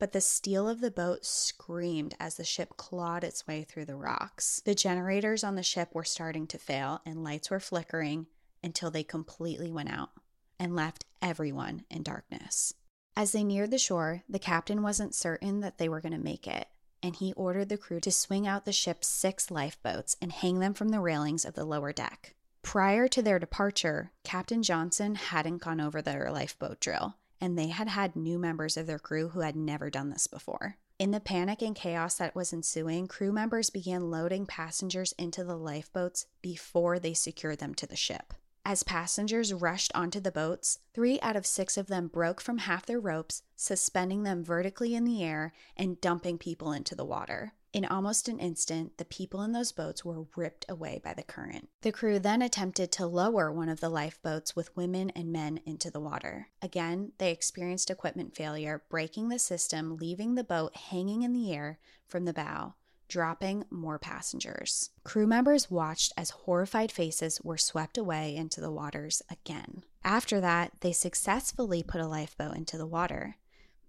[0.00, 3.94] But the steel of the boat screamed as the ship clawed its way through the
[3.94, 4.60] rocks.
[4.64, 8.26] The generators on the ship were starting to fail and lights were flickering
[8.62, 10.10] until they completely went out
[10.58, 12.74] and left everyone in darkness.
[13.16, 16.48] As they neared the shore, the captain wasn't certain that they were going to make
[16.48, 16.66] it,
[17.02, 20.74] and he ordered the crew to swing out the ship's six lifeboats and hang them
[20.74, 22.34] from the railings of the lower deck.
[22.62, 27.88] Prior to their departure, Captain Johnson hadn't gone over their lifeboat drill, and they had
[27.88, 30.76] had new members of their crew who had never done this before.
[30.98, 35.56] In the panic and chaos that was ensuing, crew members began loading passengers into the
[35.56, 38.32] lifeboats before they secured them to the ship.
[38.66, 42.86] As passengers rushed onto the boats, three out of six of them broke from half
[42.86, 47.52] their ropes, suspending them vertically in the air and dumping people into the water.
[47.74, 51.68] In almost an instant, the people in those boats were ripped away by the current.
[51.82, 55.90] The crew then attempted to lower one of the lifeboats with women and men into
[55.90, 56.48] the water.
[56.62, 61.80] Again, they experienced equipment failure, breaking the system, leaving the boat hanging in the air
[62.06, 62.74] from the bow
[63.14, 64.90] dropping more passengers.
[65.04, 69.84] Crew members watched as horrified faces were swept away into the waters again.
[70.02, 73.36] After that, they successfully put a lifeboat into the water.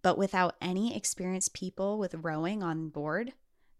[0.03, 3.33] But without any experienced people with rowing on board,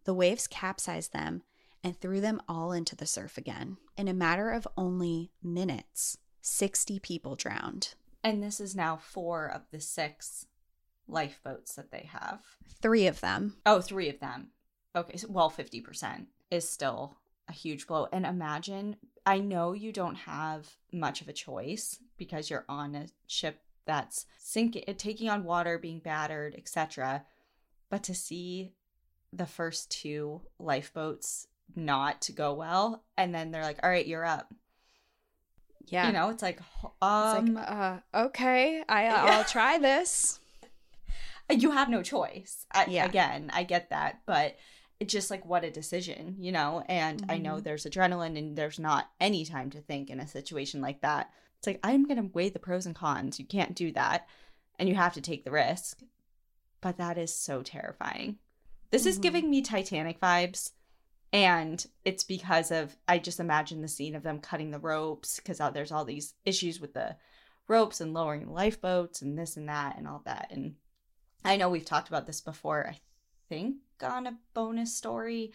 [0.06, 1.44] the waves capsized them
[1.84, 3.78] and threw them all into the surf again.
[3.96, 7.94] In a matter of only minutes, 60 people drowned.
[8.24, 10.48] And this is now four of the six
[11.08, 12.40] lifeboats that they have.
[12.82, 13.58] Three of them.
[13.64, 14.48] Oh, three of them.
[14.96, 18.08] Okay, so, well, 50% is still a huge blow.
[18.12, 23.08] And imagine, I know you don't have much of a choice because you're on a
[23.28, 27.26] ship that's sinking, taking on water, being battered, etc.
[27.90, 28.72] But to see
[29.32, 34.54] the first two lifeboats not go well, and then they're like, "All right, you're up."
[35.88, 36.08] Yeah.
[36.08, 40.40] You know, it's like, It's um, like, uh, okay, I, I'll try this.
[41.50, 42.66] you have no choice.
[42.74, 43.06] I, Yeah.
[43.06, 44.56] Again, I get that, but it's
[45.06, 46.84] just like what a decision, you know?
[46.88, 47.64] And I know Mhm.
[47.64, 51.32] there's adrenaline and there's not any time to think in a situation like that.
[51.58, 53.40] It's like, I'm going to weigh the pros and cons.
[53.40, 54.28] You can't do that.
[54.80, 56.02] And you have to take the risk.
[56.82, 58.38] But that is so terrifying.
[58.92, 59.22] This is Mhm.
[59.22, 60.72] giving me Titanic vibes.
[61.34, 65.58] And it's because of, I just imagine the scene of them cutting the ropes because
[65.74, 67.18] there's all these issues with the
[67.68, 70.52] ropes and lowering lifeboats and this and that and all that.
[70.52, 70.76] And
[71.44, 73.00] I know we've talked about this before, I
[73.50, 75.52] think on a bonus story.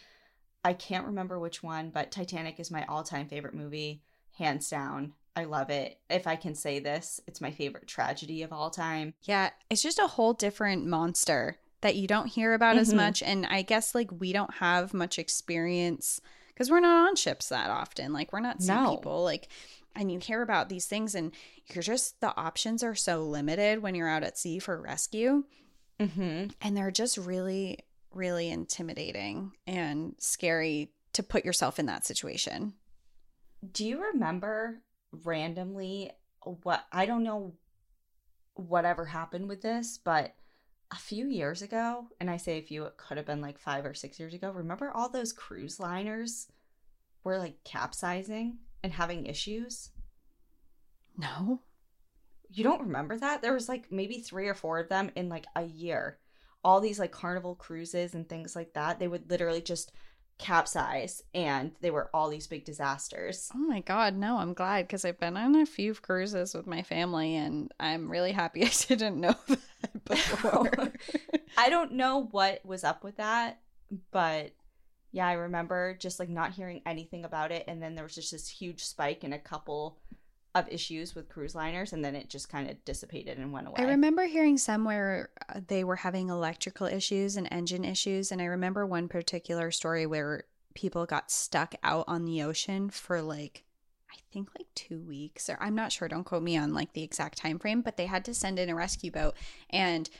[0.64, 4.02] I can't remember which one, but Titanic is my all time favorite movie,
[4.38, 5.14] hands down.
[5.36, 5.98] I love it.
[6.10, 9.14] If I can say this, it's my favorite tragedy of all time.
[9.22, 12.96] Yeah, it's just a whole different monster that you don't hear about as Mhm.
[12.96, 13.22] much.
[13.22, 17.70] And I guess like we don't have much experience because we're not on ships that
[17.70, 18.12] often.
[18.12, 18.96] Like we're not seeing No.
[18.96, 19.22] people.
[19.24, 19.48] Like
[19.96, 21.32] And you hear about these things, and
[21.74, 25.42] you're just, the options are so limited when you're out at sea for rescue.
[25.98, 26.50] Mm-hmm.
[26.60, 27.80] And they're just really,
[28.12, 32.74] really intimidating and scary to put yourself in that situation.
[33.72, 34.82] Do you remember
[35.24, 36.12] randomly
[36.62, 37.54] what I don't know
[38.54, 40.34] whatever happened with this, but
[40.90, 43.84] a few years ago, and I say a few, it could have been like five
[43.84, 44.50] or six years ago.
[44.50, 46.48] Remember all those cruise liners
[47.22, 49.90] were like capsizing and having issues?
[51.16, 51.60] No.
[52.50, 53.42] You don't remember that?
[53.42, 56.18] There was like maybe three or four of them in like a year.
[56.62, 58.98] All these like carnival cruises and things like that.
[58.98, 59.92] They would literally just
[60.40, 63.50] capsize and they were all these big disasters.
[63.54, 66.82] Oh my God, no, I'm glad because I've been on a few cruises with my
[66.82, 70.92] family and I'm really happy I didn't know that before.
[71.58, 73.60] I don't know what was up with that,
[74.10, 74.52] but
[75.12, 77.64] yeah, I remember just like not hearing anything about it.
[77.68, 79.98] And then there was just this huge spike in a couple
[80.54, 83.76] of issues with cruise liners and then it just kind of dissipated and went away.
[83.78, 88.32] I remember hearing somewhere uh, they were having electrical issues and engine issues.
[88.32, 93.22] And I remember one particular story where people got stuck out on the ocean for
[93.22, 93.64] like,
[94.10, 96.08] I think like two weeks or I'm not sure.
[96.08, 98.68] Don't quote me on like the exact time frame, but they had to send in
[98.68, 99.36] a rescue boat
[99.70, 100.10] and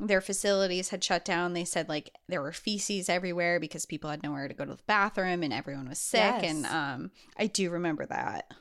[0.00, 1.52] their facilities had shut down.
[1.52, 4.82] They said like there were feces everywhere because people had nowhere to go to the
[4.86, 6.42] bathroom and everyone was sick.
[6.42, 6.44] Yes.
[6.44, 8.52] And um, I do remember that.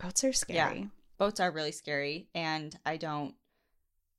[0.00, 0.80] Boats are scary.
[0.80, 0.86] Yeah.
[1.18, 3.34] Boats are really scary and I don't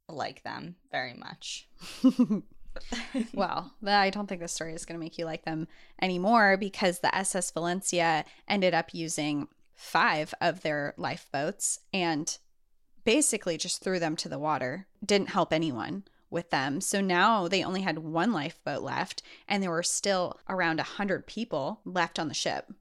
[0.08, 1.68] like them very much.
[3.34, 5.68] well, I don't think this story is going to make you like them
[6.02, 12.38] anymore because the SS Valencia ended up using five of their lifeboats and
[13.04, 14.88] basically just threw them to the water.
[15.04, 16.82] Didn't help anyone with them.
[16.82, 21.82] So now they only had one lifeboat left and there were still around 100 people
[21.84, 22.72] left on the ship.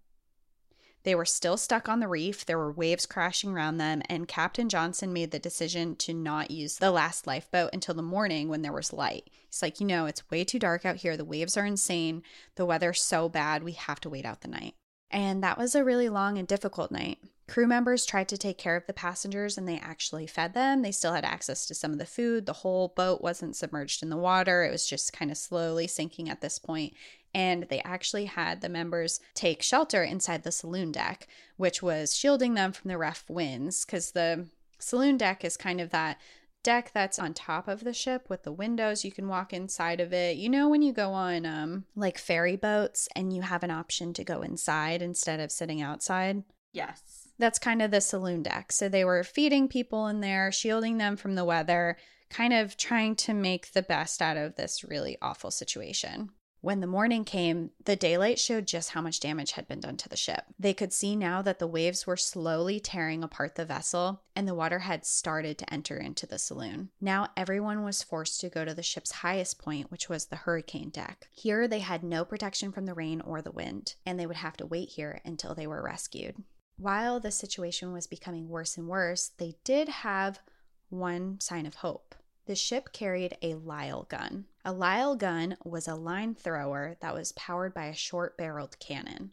[1.03, 2.45] They were still stuck on the reef.
[2.45, 6.77] There were waves crashing around them, and Captain Johnson made the decision to not use
[6.77, 9.31] the last lifeboat until the morning when there was light.
[9.49, 11.17] He's like, you know, it's way too dark out here.
[11.17, 12.23] The waves are insane.
[12.57, 13.63] The weather's so bad.
[13.63, 14.75] We have to wait out the night.
[15.11, 17.19] And that was a really long and difficult night.
[17.51, 20.83] Crew members tried to take care of the passengers and they actually fed them.
[20.83, 22.47] They still had access to some of the food.
[22.47, 26.31] The whole boat wasn't submerged in the water, it was just kind of slowly sinking
[26.31, 26.95] at this point.
[27.35, 32.55] and they actually had the members take shelter inside the saloon deck, which was shielding
[32.55, 34.47] them from the rough winds because the
[34.79, 36.21] saloon deck is kind of that
[36.63, 40.13] deck that's on top of the ship with the windows you can walk inside of
[40.13, 43.71] it you know when you go on um like ferry boats and you have an
[43.71, 47.20] option to go inside instead of sitting outside yes.
[47.41, 48.73] That's kind of the saloon deck.
[48.73, 51.97] So they were feeding people in there, shielding them from the weather,
[52.29, 56.31] kind of trying to make the best out of this really awful situation.
[56.63, 60.11] When the morning came, the daylight showed just how much damage had been done to
[60.11, 60.45] the ship.
[60.59, 64.55] They could see now that the waves were slowly tearing apart the vessel and the
[64.55, 66.91] water had started to enter into the saloon.
[67.01, 70.91] Now everyone was forced to go to the ship's highest point, which was the hurricane
[70.91, 71.29] deck.
[71.33, 74.59] Here they had no protection from the rain or the wind, and they would have
[74.59, 76.45] to wait here until they were rescued.
[76.81, 80.41] While the situation was becoming worse and worse, they did have
[80.89, 82.15] one sign of hope.
[82.47, 84.47] The ship carried a Lyle gun.
[84.65, 89.33] A Lyle gun was a line thrower that was powered by a short barreled cannon.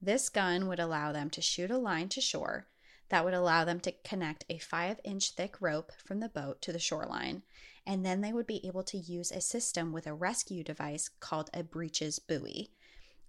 [0.00, 2.68] This gun would allow them to shoot a line to shore
[3.08, 6.72] that would allow them to connect a five inch thick rope from the boat to
[6.72, 7.42] the shoreline,
[7.84, 11.50] and then they would be able to use a system with a rescue device called
[11.52, 12.70] a breeches buoy.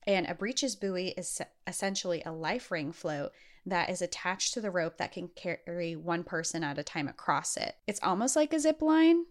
[0.08, 3.34] And a breeches buoy is essentially a life ring float
[3.66, 7.58] that is attached to the rope that can carry one person at a time across
[7.58, 7.76] it.
[7.86, 9.26] It's almost like a zip line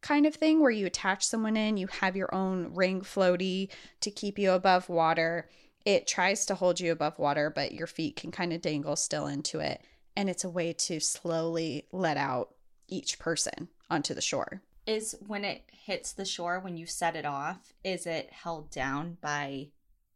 [0.00, 3.68] kind of thing where you attach someone in, you have your own ring floaty
[4.00, 5.48] to keep you above water.
[5.84, 9.26] It tries to hold you above water, but your feet can kind of dangle still
[9.26, 9.82] into it.
[10.16, 12.54] And it's a way to slowly let out
[12.88, 14.62] each person onto the shore.
[14.86, 19.18] Is when it hits the shore when you set it off, is it held down
[19.20, 19.68] by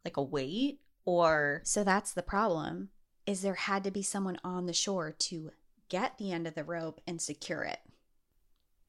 [0.07, 2.89] like a weight or So that's the problem.
[3.25, 5.51] Is there had to be someone on the shore to
[5.89, 7.79] get the end of the rope and secure it.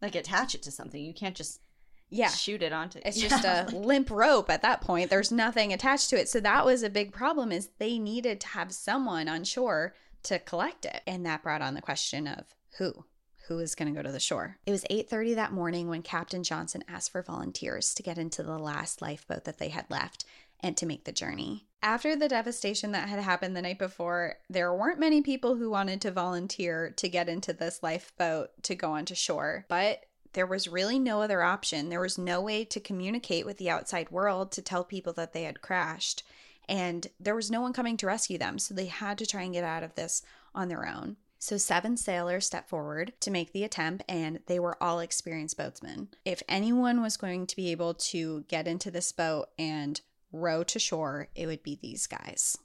[0.00, 1.02] like attach it to something?
[1.02, 1.60] You can't just
[2.08, 2.28] Yeah.
[2.28, 3.28] shoot it onto It's Yeah.
[3.40, 5.10] just a limp rope at that point.
[5.10, 6.28] There's nothing attached to it.
[6.28, 10.38] So that was a big problem is they needed to have someone on shore to
[10.38, 11.02] collect it.
[11.06, 13.04] And that brought on the question of who?
[13.48, 14.58] Who is going to go to the shore?
[14.66, 18.58] It was 8:30 that morning when Captain Johnson asked for volunteers to get into the
[18.58, 20.24] last lifeboat that they had left
[20.60, 21.66] and to make the journey.
[21.82, 26.00] After the devastation that had happened the night before, there weren't many people who wanted
[26.02, 30.98] to volunteer to get into this lifeboat to go onto shore, but there was really
[30.98, 31.88] no other option.
[31.88, 35.44] There was no way to communicate with the outside world to tell people that they
[35.44, 36.22] had crashed.
[36.68, 38.58] And there was no one coming to rescue them.
[38.58, 40.22] So they had to try and get out of this
[40.54, 41.16] on their own.
[41.40, 46.08] So, seven sailors stepped forward to make the attempt, and they were all experienced boatsmen.
[46.24, 50.00] If anyone was going to be able to get into this boat and
[50.32, 52.56] row to shore, it would be these guys.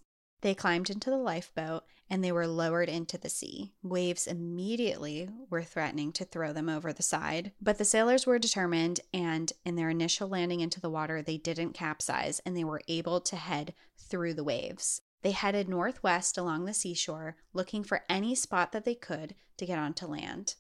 [0.42, 3.74] They climbed into the lifeboat and they were lowered into the sea.
[3.82, 9.00] Waves immediately were threatening to throw them over the side, but the sailors were determined,
[9.14, 13.22] and in their initial landing into the water, they didn't capsize and they were able
[13.22, 15.02] to head through the waves.
[15.22, 19.80] They headed northwest along the seashore, looking for any spot that they could to get
[19.80, 20.56] onto land.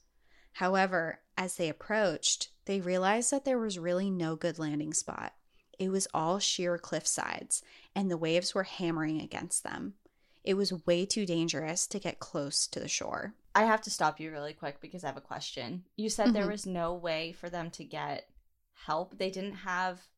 [0.54, 5.34] However, as they approached, they realized that there was really no good landing spot.
[5.80, 7.61] It was all sheer cliff sides,
[7.95, 9.95] and the waves were hammering against them.
[10.43, 13.34] It was way too dangerous to get close to the shore.
[13.55, 15.86] I have to stop you really quick because I have a question.
[15.95, 16.51] You said there Mhm.
[16.51, 18.30] was no way for them to get
[18.74, 19.17] help.
[19.17, 20.09] They didn't have,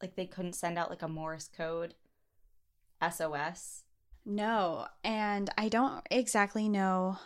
[0.00, 1.94] like, they couldn't send out like a Morse code
[3.00, 3.84] SOS.
[4.24, 7.18] No, and I don't exactly know.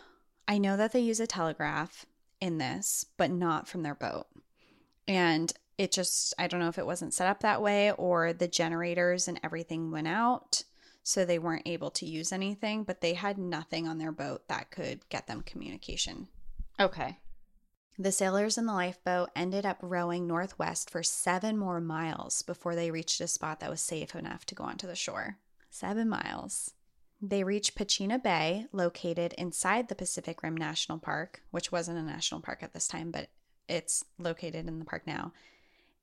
[0.49, 2.07] I know that they use a telegraph
[2.41, 4.29] in this, but not from their boat.
[5.07, 8.49] And it just, I don't know if it wasn't set up that way or the
[8.49, 10.63] generators and everything went out.
[11.03, 14.73] So they weren't able to use anything, but they had nothing on their boat that
[14.73, 16.27] could get them communication.
[16.81, 17.19] Okay.
[17.97, 22.91] The sailors in the lifeboat ended up rowing northwest for seven more miles before they
[22.91, 25.39] reached a spot that was safe enough to go onto the shore.
[25.71, 26.73] Seven miles.
[27.23, 32.41] They reached Pachena Bay, located inside the Pacific Rim National Park, which wasn't a national
[32.41, 33.29] park at this time, but
[33.69, 35.33] it's located in the park now.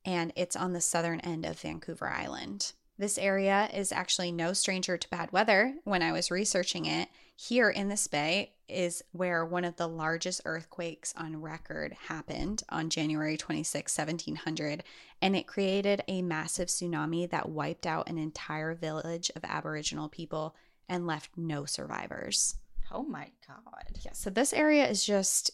[0.04, 2.72] And it's on the southern end of Vancouver Island.
[2.96, 5.74] This area is actually no stranger to bad weather.
[5.84, 10.42] When I was researching it, here in this bay is where one of the largest
[10.44, 14.84] earthquakes on record happened on January 26, 1700,
[15.20, 20.54] and it created a massive tsunami that wiped out an entire village of Aboriginal people
[20.88, 22.54] and left no survivors.
[22.92, 23.98] Oh my God.
[24.04, 25.50] Yeah, so this area is just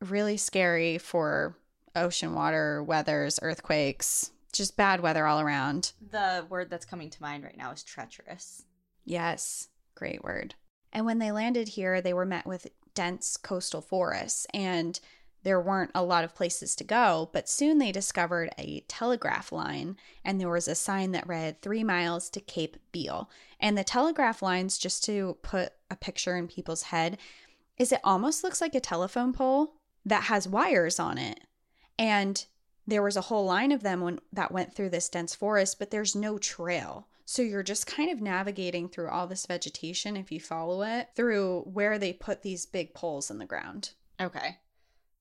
[0.00, 1.56] really scary for
[1.96, 5.92] ocean water, weathers, earthquakes, just bad weather all around.
[6.10, 8.64] The word that's coming to mind right now is treacherous.
[9.04, 10.54] Yes, great word.
[10.92, 14.98] And when they landed here, they were met with dense coastal forests, and
[15.42, 17.30] there weren't a lot of places to go.
[17.32, 21.84] But soon they discovered a telegraph line, and there was a sign that read three
[21.84, 23.30] miles to Cape Beale.
[23.60, 27.18] And the telegraph lines, just to put a picture in people's head,
[27.76, 29.74] is it almost looks like a telephone pole
[30.04, 31.40] that has wires on it.
[31.98, 32.44] And
[32.86, 35.90] there was a whole line of them when, that went through this dense forest, but
[35.90, 37.08] there's no trail.
[37.24, 41.62] So you're just kind of navigating through all this vegetation, if you follow it, through
[41.62, 43.90] where they put these big poles in the ground.
[44.20, 44.58] Okay.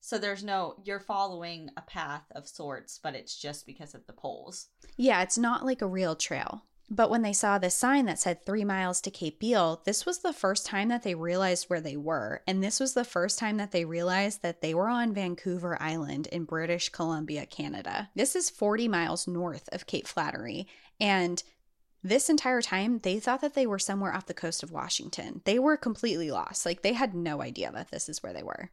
[0.02, 4.14] So there's no, you're following a path of sorts, but it's just because of the
[4.14, 4.68] poles.
[4.98, 6.66] Yeah, it's not like a real trail.
[6.90, 10.20] But when they saw this sign that said three miles to Cape Beale, this was
[10.20, 12.42] the first time that they realized where they were.
[12.46, 16.28] And this was the first time that they realized that they were on Vancouver Island
[16.28, 18.10] in British Columbia, Canada.
[18.16, 20.68] This is 40 miles north of Cape Flattery.
[21.00, 21.42] And
[22.04, 25.42] this entire time, they thought that they were somewhere off the coast of Washington.
[25.44, 26.68] They were completely lost.
[26.68, 28.70] Like, they had no idea that this is where they were.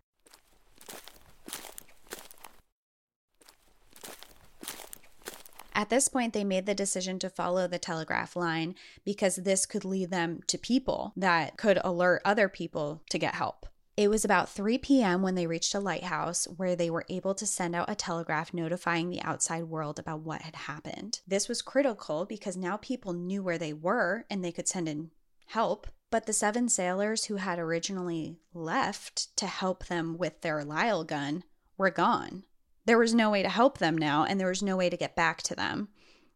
[5.74, 9.84] At this point, they made the decision to follow the telegraph line because this could
[9.84, 13.66] lead them to people that could alert other people to get help.
[13.96, 15.20] It was about 3 p.m.
[15.20, 19.10] when they reached a lighthouse where they were able to send out a telegraph notifying
[19.10, 21.20] the outside world about what had happened.
[21.26, 25.10] This was critical because now people knew where they were and they could send in
[25.46, 25.88] help.
[26.10, 31.44] But the seven sailors who had originally left to help them with their Lyle gun
[31.76, 32.44] were gone.
[32.84, 35.16] There was no way to help them now, and there was no way to get
[35.16, 35.88] back to them.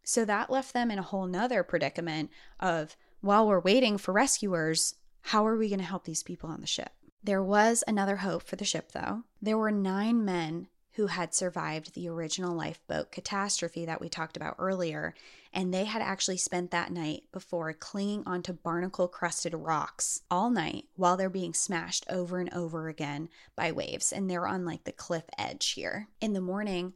[0.05, 2.31] So that left them in a whole nother predicament
[2.61, 6.61] of while we're waiting for rescuers, how are we going to help these people on
[6.61, 6.93] the ship?
[7.25, 9.25] There was another hope for the ship, though.
[9.43, 14.57] There were nine men who had survived the original lifeboat catastrophe that we talked about
[14.59, 15.15] earlier,
[15.53, 20.87] and they had actually spent that night before clinging onto barnacle crusted rocks all night
[20.97, 24.11] while they're being smashed over and over again by waves.
[24.11, 26.09] And they're on like the cliff edge here.
[26.21, 26.95] In the morning,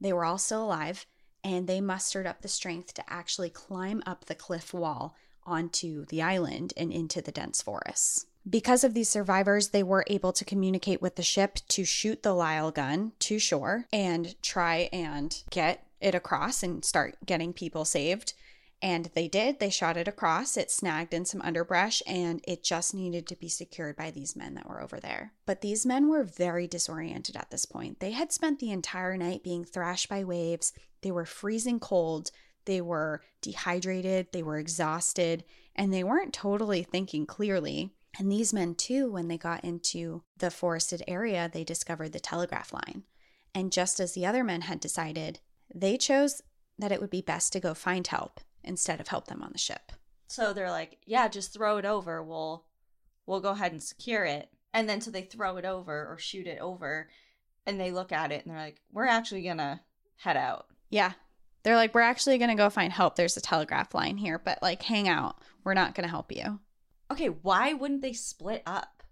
[0.00, 1.06] they were all still alive
[1.44, 6.22] and they mustered up the strength to actually climb up the cliff wall onto the
[6.22, 8.26] island and into the dense forests.
[8.48, 12.34] Because of these survivors, they were able to communicate with the ship to shoot the
[12.34, 18.34] Lyle gun to shore and try and get it across and start getting people saved.
[18.82, 19.60] And they did.
[19.60, 20.56] They shot it across.
[20.56, 24.54] It snagged in some underbrush and it just needed to be secured by these men
[24.54, 25.32] that were over there.
[25.46, 28.00] But these men were very disoriented at this point.
[28.00, 30.72] They had spent the entire night being thrashed by waves.
[31.02, 32.32] They were freezing cold.
[32.64, 34.32] They were dehydrated.
[34.32, 35.44] They were exhausted.
[35.76, 37.92] And they weren't totally thinking clearly.
[38.18, 42.72] And these men, too, when they got into the forested area, they discovered the telegraph
[42.72, 43.04] line.
[43.54, 45.40] And just as the other men had decided,
[45.74, 46.42] they chose
[46.78, 49.58] that it would be best to go find help instead of help them on the
[49.58, 49.92] ship.
[50.28, 52.22] So they're like, yeah, just throw it over.
[52.22, 52.64] We'll
[53.26, 54.48] we'll go ahead and secure it.
[54.74, 57.08] And then so they throw it over or shoot it over
[57.66, 59.80] and they look at it and they're like, we're actually going to
[60.16, 60.66] head out.
[60.90, 61.12] Yeah.
[61.62, 63.14] They're like, we're actually going to go find help.
[63.14, 65.36] There's a telegraph line here, but like, hang out.
[65.62, 66.58] We're not going to help you.
[67.12, 69.02] Okay, why wouldn't they split up?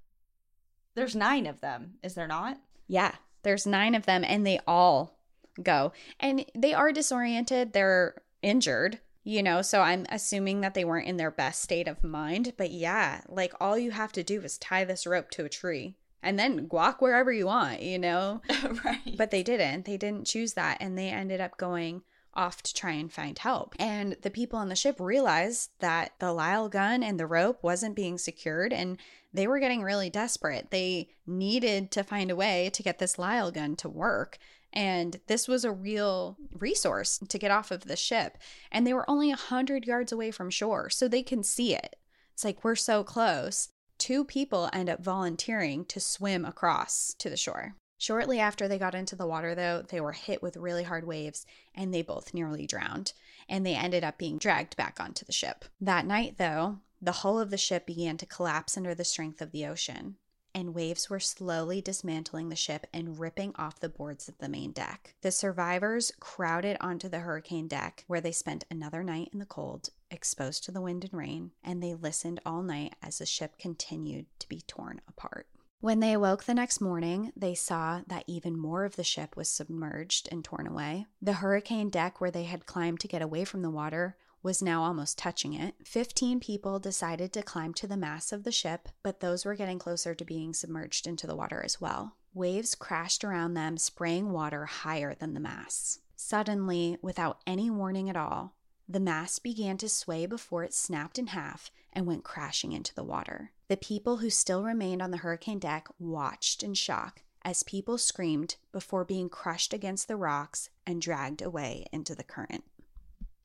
[0.95, 2.59] There's nine of them, is there not?
[2.89, 3.15] Yeah.
[3.43, 5.19] There's nine of them and they all
[5.63, 5.93] go.
[6.19, 7.73] And they are disoriented.
[7.73, 12.03] They're injured you know so i'm assuming that they weren't in their best state of
[12.03, 15.49] mind but yeah like all you have to do is tie this rope to a
[15.49, 18.41] tree and then walk wherever you want you know
[18.85, 22.03] right but they didn't they didn't choose that and they ended up going
[22.35, 26.33] off to try and find help and the people on the ship realized that the
[26.33, 28.99] lyle gun and the rope wasn't being secured and
[29.33, 33.51] they were getting really desperate they needed to find a way to get this lyle
[33.51, 34.39] gun to work
[34.73, 38.39] and this was a real resource to get off of the ship.
[38.71, 41.97] And they were only 100 yards away from shore, so they can see it.
[42.33, 43.69] It's like we're so close.
[43.99, 47.75] Two people end up volunteering to swim across to the shore.
[48.01, 51.47] Shortly after they got into the water, though, they were hit with really hard waves
[51.75, 53.13] and they both nearly drowned.
[53.49, 55.67] And they ended up being dragged back onto the ship.
[55.81, 59.53] That night, though, the hull of the ship began to collapse under the strength of
[59.53, 60.17] the ocean
[60.55, 64.73] and waves were slowly dismantling the ship and ripping off the boards of the main
[64.73, 65.15] deck.
[65.23, 69.91] The survivors crowded onto the hurricane deck, where they spent another night in the cold,
[70.11, 74.27] exposed to the wind and rain, and they listened all night as the ship continued
[74.41, 75.47] to be torn apart.
[75.81, 79.49] When they awoke the next morning, they saw that even more of the ship was
[79.49, 81.07] submerged and torn away.
[81.23, 84.83] The hurricane deck where they had climbed to get away from the water was now
[84.83, 85.75] almost touching it.
[85.83, 89.79] Fifteen people decided to climb to the mast of the ship, but those were getting
[89.79, 92.17] closer to being submerged into the water as well.
[92.35, 96.01] Waves crashed around them, spraying water higher than the masts.
[96.15, 98.55] Suddenly, without any warning at all,
[98.87, 103.05] the mast began to sway before it snapped in half and went crashing into the
[103.05, 103.53] water.
[103.71, 108.57] The people who still remained on the hurricane deck watched in shock as people screamed
[108.73, 112.65] before being crushed against the rocks and dragged away into the current.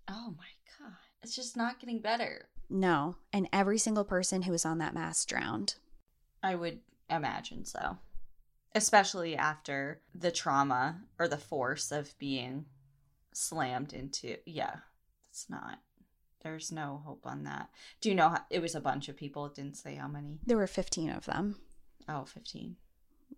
[0.08, 0.48] Oh my
[0.80, 0.96] God.
[1.22, 2.50] it's just not getting better.
[2.72, 5.76] No, and every single person who was on that mass drowned.
[6.42, 8.00] I would imagine so.
[8.74, 12.66] Especially after the trauma or the force of being
[13.32, 14.38] slammed into.
[14.48, 14.78] Yeah,
[15.30, 15.82] it's not.
[16.46, 17.72] There's no hope on that.
[18.02, 19.48] Do you know how, it was a bunch of people?
[19.48, 20.38] It didn't say how many.
[20.46, 21.56] There were 15 of them.
[22.08, 22.76] Oh, 15.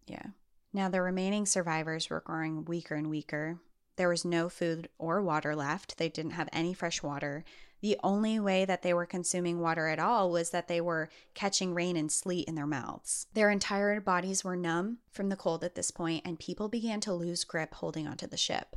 [0.07, 0.25] Yeah.
[0.73, 3.59] Now, the remaining survivors were growing weaker and weaker.
[3.95, 5.97] There was no food or water left.
[5.97, 7.45] They didn't have any fresh water.
[7.79, 11.73] The only way that they were consuming water at all was that they were catching
[11.73, 13.27] rain and sleet in their mouths.
[13.33, 17.13] Their entire bodies were numb from the cold at this point, and people began to
[17.13, 18.75] lose grip holding onto the ship.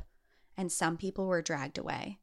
[0.55, 2.19] And some people were dragged away,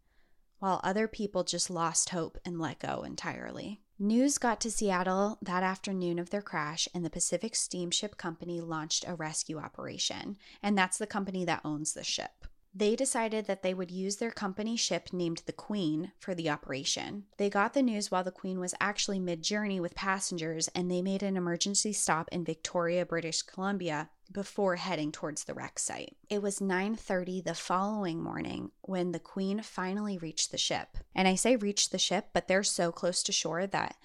[0.59, 3.81] while other people just lost hope and let go entirely.
[3.99, 9.05] News got to Seattle that afternoon of their crash, and the Pacific Steamship Company launched
[9.09, 10.37] a rescue operation.
[10.63, 12.47] And that's the company that owns the ship.
[12.79, 17.25] They decided that they would use their company ship named the Queen for the operation.
[17.37, 21.03] They got the news while the Queen was actually mid journey with passengers and they
[21.03, 26.17] made an emergency stop in Victoria, British Columbia before heading towards the wreck site.
[26.31, 30.99] It was 9:30 the following morning when the Queen finally reached the ship.
[31.17, 33.97] And I say reached the ship, but they're so close to shore that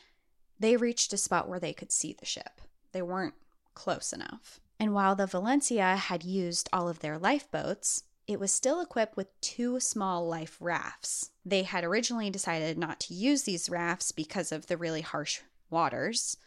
[0.60, 2.60] they reached a spot where they could see the ship.
[2.92, 3.36] They weren't
[3.76, 4.60] close enough.
[4.80, 9.40] And while the Valencia had used all of their lifeboats, it was still equipped with
[9.42, 11.32] two small life rafts.
[11.46, 16.38] They had originally decided not to use these rafts because of the really harsh waters,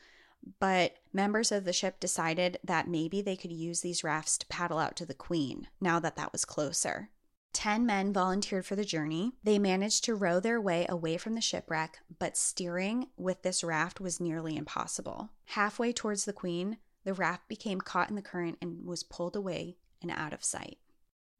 [0.59, 4.79] but members of the ship decided that maybe they could use these rafts to paddle
[4.79, 7.11] out to the Queen now that that was closer.
[7.53, 9.33] Ten men volunteered for the journey.
[9.43, 13.99] They managed to row their way away from the shipwreck, but steering with this raft
[13.99, 15.31] was nearly impossible.
[15.47, 19.79] Halfway towards the Queen, the raft became caught in the current and was pulled away
[20.03, 20.79] and out of sight.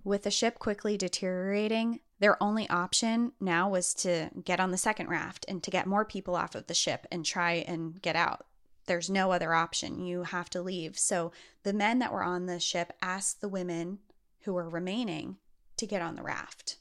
[0.07, 5.09] With the ship quickly deteriorating, their only option now was to get on the second
[5.09, 8.47] raft and to get more people off of the ship and try and get out.
[8.87, 9.99] There's no other option.
[9.99, 10.97] You have to leave.
[10.97, 11.33] So
[11.65, 13.99] the men that were on the ship asked the women
[14.43, 15.39] who were remaining
[15.77, 16.77] to get on the raft.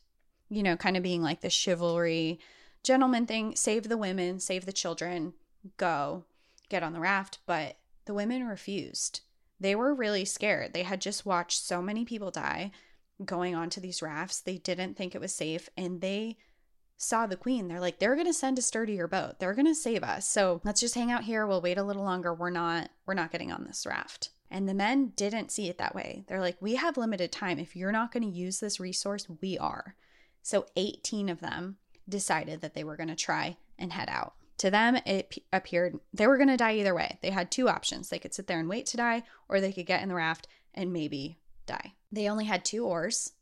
[0.48, 2.40] You know, kind of being like the chivalry
[2.84, 5.34] gentleman thing save the women, save the children,
[5.78, 6.26] go
[6.70, 7.40] get on the raft.
[7.48, 9.22] But the women refused.
[9.60, 10.76] They were really scared.
[10.76, 12.70] They had just watched so many people die
[13.24, 14.42] going onto these rafts.
[14.42, 16.38] They didn't think it was safe and they
[16.98, 17.68] saw the queen.
[17.68, 19.40] They're like, they're going to send a sturdier boat.
[19.40, 20.28] They're going to save us.
[20.28, 21.46] So let's just hang out here.
[21.46, 22.34] We'll wait a little longer.
[22.34, 24.30] We're not, we're not getting on this raft.
[24.50, 26.24] And the men didn't see it that way.
[26.28, 27.60] They're like, we have limited time.
[27.60, 29.96] If you're not going to use this resource, we are.
[30.42, 34.36] So 18 of them decided that they were going to try and head out.
[34.60, 37.20] To them, it p- appeared they were going to die either way.
[37.22, 38.08] They had two options.
[38.08, 40.48] They could sit there and wait to die, or they could get in the raft
[40.74, 41.94] and maybe die.
[42.12, 43.34] They only had two oars,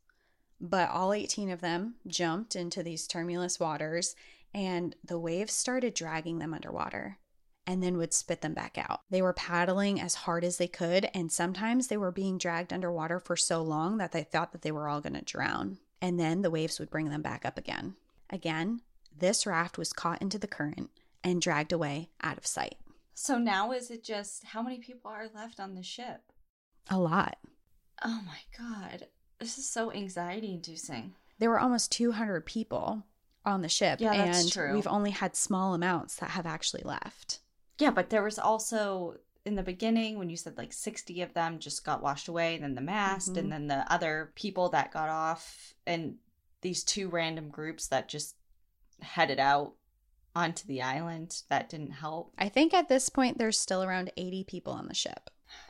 [0.60, 4.16] but all 18 of them jumped into these tumultuous waters,
[4.52, 7.18] and the waves started dragging them underwater
[7.66, 9.00] and then would spit them back out.
[9.10, 13.18] They were paddling as hard as they could, and sometimes they were being dragged underwater
[13.18, 15.78] for so long that they thought that they were all going to drown.
[16.00, 17.94] And then the waves would bring them back up again.
[18.28, 18.82] Again,
[19.16, 20.90] this raft was caught into the current
[21.22, 22.76] and dragged away out of sight.
[23.14, 26.20] So now is it just how many people are left on the ship?
[26.90, 27.38] A lot.
[28.04, 29.06] Oh my god.
[29.38, 31.14] This is so anxiety inducing.
[31.38, 33.04] There were almost 200 people
[33.44, 34.72] on the ship, Yeah, that's and true.
[34.74, 37.40] we've only had small amounts that have actually left.
[37.78, 41.58] Yeah, but there was also in the beginning when you said like 60 of them
[41.58, 43.38] just got washed away, and then the mast, Mhm.
[43.38, 46.16] and then the other people that got off, and
[46.62, 48.36] these two random groups that just
[49.00, 49.74] headed out
[50.34, 52.32] onto the island that didn't help.
[52.38, 55.28] I think at this point there's still around 80 people on the ship.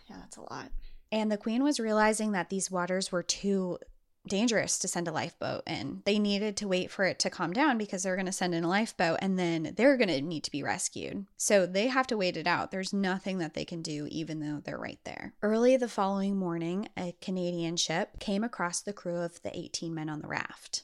[0.09, 0.71] Yeah, that's a lot.
[1.15, 3.79] And the queen was realizing that these waters were too
[4.27, 6.03] dangerous to send a lifeboat in.
[6.05, 8.65] They needed to wait for it to calm down because they're going to send in
[8.65, 11.27] a lifeboat and then they're going to need to be rescued.
[11.37, 12.73] So they have to wait it out.
[12.73, 15.35] There's nothing that they can do even though they're right there.
[15.41, 20.09] Early the following morning, a Canadian ship came across the crew of the 18 men
[20.09, 20.83] on the raft.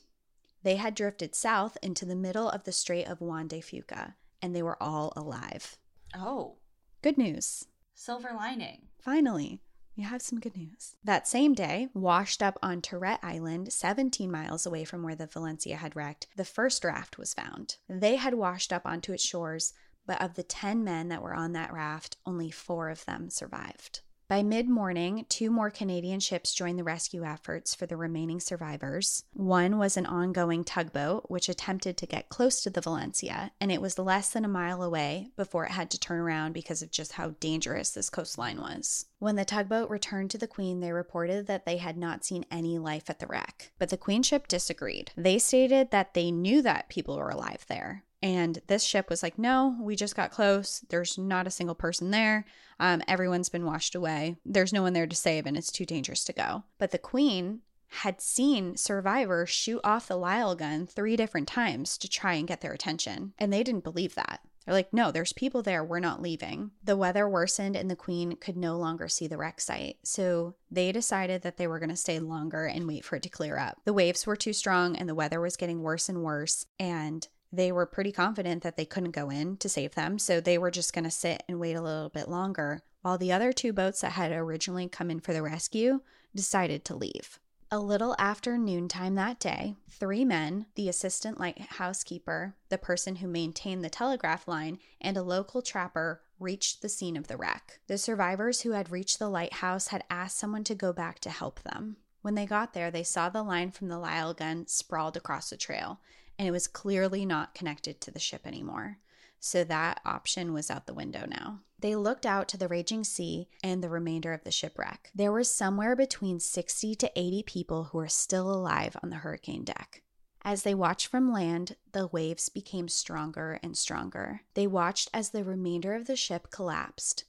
[0.62, 4.54] They had drifted south into the middle of the Strait of Juan de Fuca and
[4.54, 5.76] they were all alive.
[6.14, 6.58] Oh,
[7.02, 7.64] Good news.
[7.94, 8.88] silver lining.
[9.00, 9.60] Finally,
[9.96, 10.96] we have some good news.
[11.04, 15.76] That same day, washed up on Turret Island, 17 miles away from where the Valencia
[15.76, 17.76] had wrecked, the first raft was found.
[17.88, 19.72] They had washed up onto its shores,
[20.06, 24.00] but of the 10 men that were on that raft, only four of them survived.
[24.30, 29.24] By mid morning, two more Canadian ships joined the rescue efforts for the remaining survivors.
[29.32, 33.82] One was an ongoing tugboat, which attempted to get close to the Valencia, and it
[33.82, 37.14] was less than a mile away before it had to turn around because of just
[37.14, 39.06] how dangerous this coastline was.
[39.18, 42.78] When the tugboat returned to the Queen, they reported that they had not seen any
[42.78, 43.72] life at the wreck.
[43.80, 45.10] But the Queen ship disagreed.
[45.16, 48.04] They stated that they knew that people were alive there.
[48.22, 50.84] And this ship was like, no, we just got close.
[50.90, 52.44] There's not a single person there.
[52.78, 54.36] Um, everyone's been washed away.
[54.44, 56.64] There's no one there to save, and it's too dangerous to go.
[56.78, 62.08] But the Queen had seen survivors shoot off the Lyle gun three different times to
[62.08, 63.32] try and get their attention.
[63.38, 64.40] And they didn't believe that.
[64.64, 65.82] They're like, no, there's people there.
[65.82, 66.70] We're not leaving.
[66.84, 69.96] The weather worsened, and the Queen could no longer see the wreck site.
[70.04, 73.28] So they decided that they were going to stay longer and wait for it to
[73.28, 73.78] clear up.
[73.84, 76.66] The waves were too strong, and the weather was getting worse and worse.
[76.78, 80.58] And they were pretty confident that they couldn't go in to save them, so they
[80.58, 83.72] were just going to sit and wait a little bit longer while the other two
[83.72, 86.00] boats that had originally come in for the rescue
[86.34, 87.40] decided to leave.
[87.72, 93.28] A little after noontime that day, three men, the assistant lighthouse keeper, the person who
[93.28, 97.78] maintained the telegraph line, and a local trapper reached the scene of the wreck.
[97.86, 101.62] The survivors who had reached the lighthouse had asked someone to go back to help
[101.62, 101.98] them.
[102.22, 105.56] When they got there, they saw the line from the Lyle gun sprawled across the
[105.56, 106.00] trail,
[106.40, 108.96] and it was clearly not connected to the ship anymore.
[109.40, 111.60] So that option was out the window now.
[111.78, 115.10] They looked out to the raging sea and the remainder of the shipwreck.
[115.14, 119.64] There were somewhere between 60 to 80 people who were still alive on the hurricane
[119.64, 120.00] deck.
[120.40, 124.40] As they watched from land, the waves became stronger and stronger.
[124.54, 127.24] They watched as the remainder of the ship collapsed,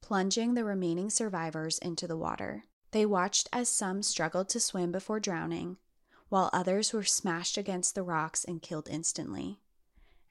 [0.00, 2.64] plunging the remaining survivors into the water.
[2.92, 5.76] They watched as some struggled to swim before drowning,
[6.28, 9.60] while others were smashed against the rocks and killed instantly.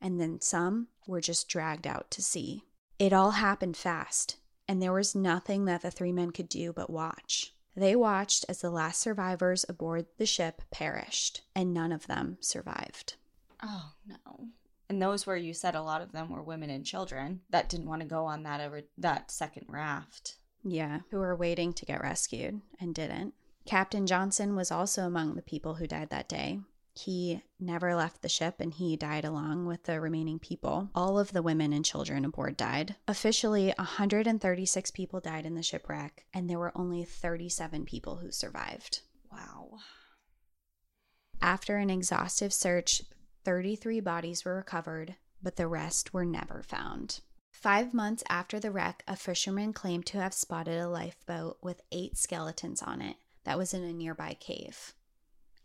[0.01, 2.65] And then some were just dragged out to sea.
[2.99, 4.37] It all happened fast,
[4.67, 7.53] and there was nothing that the three men could do but watch.
[7.75, 13.15] They watched as the last survivors aboard the ship perished, and none of them survived.
[13.61, 14.47] Oh no.
[14.89, 17.87] And those where you said a lot of them were women and children that didn't
[17.87, 20.35] want to go on that over that second raft.
[20.63, 23.33] Yeah, who were waiting to get rescued and didn't.
[23.65, 26.59] Captain Johnson was also among the people who died that day.
[26.95, 30.89] He never left the ship and he died along with the remaining people.
[30.93, 32.95] All of the women and children aboard died.
[33.07, 39.01] Officially, 136 people died in the shipwreck, and there were only 37 people who survived.
[39.31, 39.79] Wow.
[41.41, 43.01] After an exhaustive search,
[43.43, 47.21] 33 bodies were recovered, but the rest were never found.
[47.51, 52.17] Five months after the wreck, a fisherman claimed to have spotted a lifeboat with eight
[52.17, 54.93] skeletons on it that was in a nearby cave.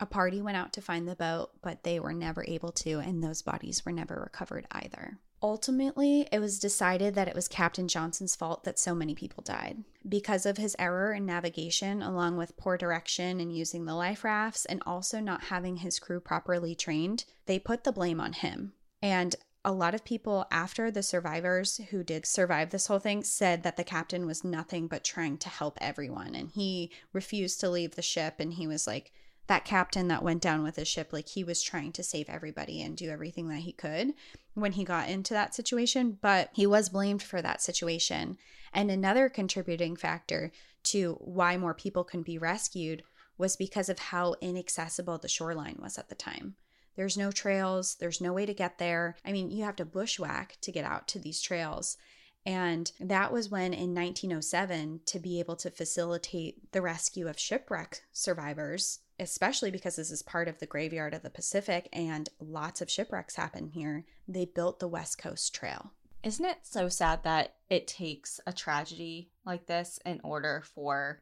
[0.01, 3.22] A party went out to find the boat, but they were never able to, and
[3.22, 5.18] those bodies were never recovered either.
[5.43, 9.85] Ultimately, it was decided that it was Captain Johnson's fault that so many people died.
[10.09, 14.64] Because of his error in navigation, along with poor direction in using the life rafts,
[14.64, 18.72] and also not having his crew properly trained, they put the blame on him.
[19.01, 23.62] And a lot of people after the survivors who did survive this whole thing said
[23.62, 26.34] that the captain was nothing but trying to help everyone.
[26.34, 28.36] And he refused to leave the ship.
[28.38, 29.12] And he was like
[29.48, 32.82] that captain that went down with his ship like he was trying to save everybody
[32.82, 34.12] and do everything that he could
[34.54, 36.18] when he got into that situation.
[36.20, 38.38] But he was blamed for that situation.
[38.72, 40.52] And another contributing factor
[40.84, 43.02] to why more people couldn't be rescued
[43.36, 46.56] was because of how inaccessible the shoreline was at the time
[46.99, 49.16] there's no trails, there's no way to get there.
[49.24, 51.96] I mean, you have to bushwhack to get out to these trails.
[52.44, 58.03] And that was when, in 1907, to be able to facilitate the rescue of shipwreck
[58.12, 62.90] survivors, especially because this is part of the graveyard of the Pacific and lots of
[62.90, 65.92] shipwrecks happen here, they built the West Coast Trail.
[66.24, 71.20] Isn't it so sad that it takes a tragedy like this in order for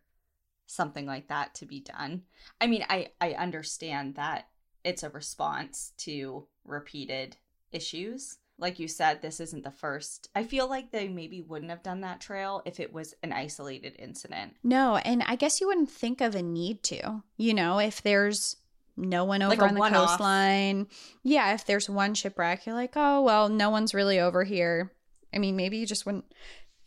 [0.65, 2.23] something like that to be done?
[2.63, 4.49] I mean, I, I understand that
[4.87, 7.37] it's a response to repeated
[7.73, 8.39] issues.
[8.57, 10.31] Like you said, this isn't the first.
[10.35, 13.97] I feel like they maybe wouldn't have done that trail if it was an isolated
[13.99, 14.55] incident.
[14.63, 17.23] No, and I guess you wouldn't think of a need to.
[17.37, 18.57] You know, if there's
[18.97, 20.11] no one over like on the one-off.
[20.11, 20.87] coastline.
[21.23, 24.93] Yeah, if there's one shipwreck, you're like, oh, well, no one's really over here.
[25.35, 26.33] I mean, maybe you just wouldn't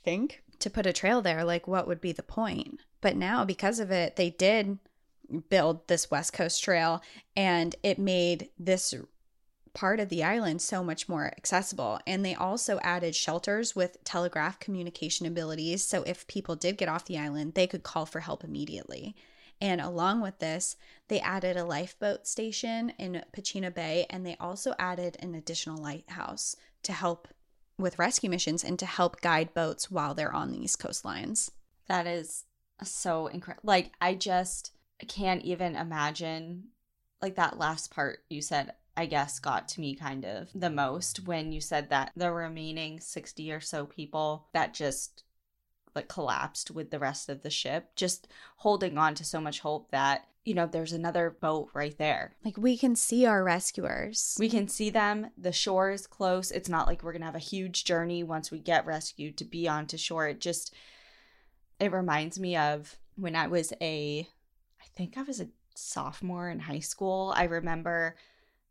[0.03, 1.43] think to put a trail there.
[1.43, 2.79] Like, what would be the point?
[3.01, 4.79] But now, because of it, they did
[5.49, 7.01] build this West Coast Trail,
[7.35, 8.93] and it made this
[9.73, 11.99] part of the island so much more accessible.
[12.07, 15.83] And they also added shelters with telegraph communication abilities.
[15.83, 19.15] So if people did get off the island, they could call for help immediately.
[19.61, 20.75] And along with this,
[21.07, 26.55] they added a lifeboat station in Pachena Bay, and they also added an additional lighthouse
[26.83, 27.27] to help
[27.77, 31.51] with rescue missions and to help guide boats while they're on these coastlines.
[31.87, 32.45] That is
[32.83, 33.67] so incredible.
[33.67, 34.71] Like, I just
[35.05, 36.65] can't even imagine
[37.21, 41.25] like that last part you said I guess got to me kind of the most
[41.25, 45.23] when you said that the remaining 60 or so people that just
[45.95, 48.27] like collapsed with the rest of the ship just
[48.57, 52.33] holding on to so much hope that you know there's another boat right there.
[52.43, 54.35] Like we can see our rescuers.
[54.39, 55.27] We can see them.
[55.37, 56.49] The shore is close.
[56.49, 59.67] It's not like we're gonna have a huge journey once we get rescued to be
[59.67, 60.27] onto shore.
[60.27, 60.73] It just
[61.79, 64.27] it reminds me of when i was a
[64.99, 67.33] think I was a sophomore in high school.
[67.33, 68.17] I remember,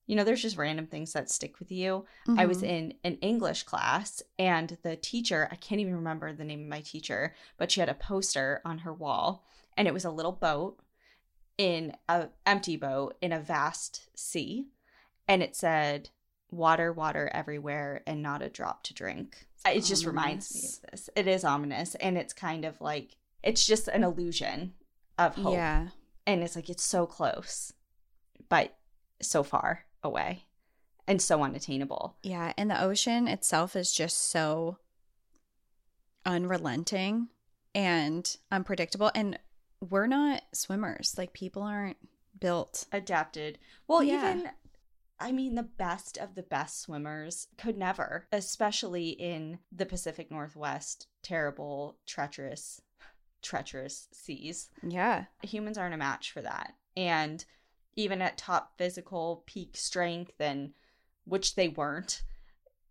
[0.07, 2.05] you know, there's just random things that stick with you.
[2.29, 2.39] Mm-hmm.
[2.39, 2.67] I was mm-hmm.
[2.67, 6.83] in an English class and the teacher, I can't even remember the name of my
[6.83, 10.79] teacher, but she had a poster on her wall and it was a little boat
[11.57, 14.67] in a empty boat in a vast sea
[15.27, 16.11] and it said
[16.51, 19.47] water water everywhere and not a drop to drink.
[19.67, 21.11] It just reminds me of this.
[21.17, 24.75] It is ominous and it's kind of like it's just an illusion
[25.17, 25.55] of hope.
[25.55, 25.89] Yeah
[26.29, 27.73] and it's like it's so close
[28.49, 28.77] but
[29.21, 30.45] so far away
[31.09, 34.77] and so unattainable yeah and the ocean itself is just so
[36.25, 37.29] unrelenting
[37.75, 39.39] and unpredictable and
[39.81, 41.97] we're not swimmers like people aren't
[42.39, 43.59] built adapted
[43.89, 44.31] well yeah.
[44.31, 44.51] even
[45.21, 51.09] I mean, the best of the best swimmers could never, especially in the Pacific Northwest,
[51.25, 52.81] terrible, treacherous
[53.43, 54.71] treacherous seas.
[54.83, 55.25] Yeah.
[55.43, 56.75] Humans aren't a match for that.
[56.97, 57.45] And
[57.97, 60.73] even at top physical peak strength and
[61.25, 62.23] which they weren't,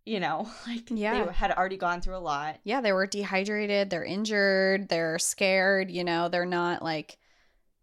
[0.04, 1.24] you know, like yeah.
[1.24, 2.58] they had already gone through a lot.
[2.64, 7.18] Yeah, they were dehydrated, they're injured, they're scared, you know, they're not like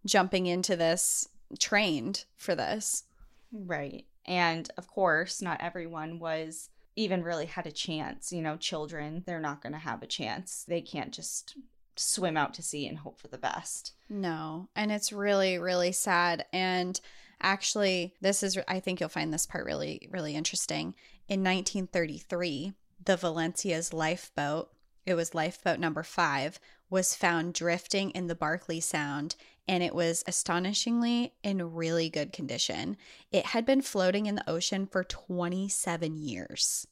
[0.06, 1.28] jumping into this
[1.60, 3.04] trained for this.
[3.52, 4.06] Right.
[4.26, 8.32] And of course, not everyone was even really had a chance.
[8.32, 10.66] You know, children, they're not going to have a chance.
[10.68, 11.58] They can't just
[11.96, 13.94] swim out to sea and hope for the best.
[14.10, 14.70] No.
[14.76, 16.46] And it's really, really sad.
[16.54, 17.00] And
[17.42, 20.96] actually, this is, I think you'll find this part really, really interesting.
[21.28, 22.74] In 1933,
[23.04, 24.70] the Valencia's lifeboat,
[25.06, 29.36] it was lifeboat number five, was found drifting in the Barkley Sound
[29.68, 32.98] and it was astonishingly in really good condition.
[33.32, 36.88] It had been floating in the ocean for 27 years.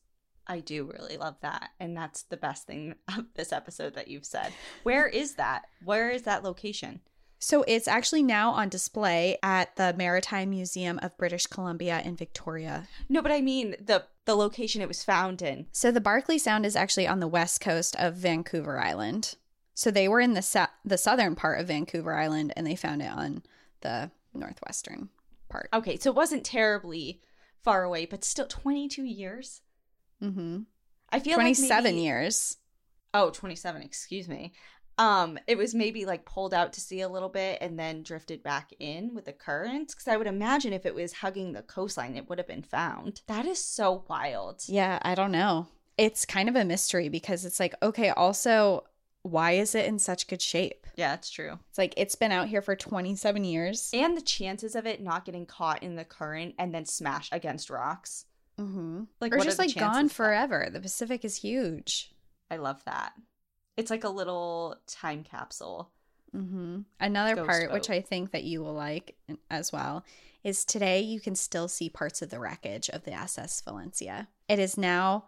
[0.48, 1.70] I do really love that.
[1.80, 4.52] And that's the best thing of this episode that you've said.
[4.84, 5.64] Where is that?
[5.84, 7.02] Where is that location?
[7.40, 12.88] So it's actually now on display at the Maritime Museum of British Columbia in Victoria.
[13.10, 15.66] No, but I mean the the location it was found in.
[15.74, 19.36] So the Barkley Sound is actually on the west coast of Vancouver Island.
[19.74, 23.02] So they were in the sa- the southern part of Vancouver Island and they found
[23.02, 23.44] it on
[23.82, 25.10] the northwestern
[25.50, 25.68] part.
[25.74, 27.20] Okay, so it wasn't terribly
[27.62, 29.62] far away, but still 22 years.
[30.24, 30.66] Mhm.
[31.10, 32.58] I feel 27 like maybe, years.
[33.14, 34.54] Oh, 27, excuse me.
[34.98, 38.44] Um, it was maybe like pulled out to sea a little bit and then drifted
[38.44, 39.94] back in with the currents.
[39.94, 43.22] Because I would imagine if it was hugging the coastline, it would have been found.
[43.28, 44.64] That is so wild.
[44.68, 45.68] Yeah, I don't know.
[45.98, 48.84] It's kind of a mystery because it's like, okay, also,
[49.24, 50.86] why is it in such good shape?
[50.96, 51.60] Yeah, it's true.
[51.70, 53.90] It's like it's been out here for 27 years.
[53.94, 57.70] And the chances of it not getting caught in the current and then smash against
[57.70, 58.26] rocks.
[58.64, 59.04] Mm-hmm.
[59.20, 60.70] Like, or what just like gone forever.
[60.72, 62.12] The Pacific is huge.
[62.50, 63.14] I love that.
[63.76, 65.92] It's like a little time capsule.
[66.36, 66.82] Mm-hmm.
[67.00, 67.90] Another Ghost part, which.
[67.90, 69.16] I think that you will like
[69.50, 70.04] as well,
[70.44, 74.28] is today you can still see parts of the wreckage of the SS Valencia.
[74.48, 75.26] It is now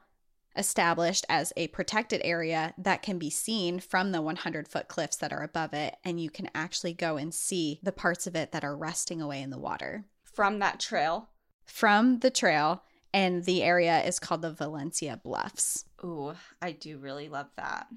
[0.58, 5.34] established as a protected area that can be seen from the 100 foot cliffs that
[5.34, 8.64] are above it, and you can actually go and see the parts of it that
[8.64, 11.30] are resting away in the water From that trail.
[11.66, 12.84] from the trail.
[13.16, 15.86] And the area is called the Valencia Bluffs.
[16.04, 17.88] Ooh, I do really love that.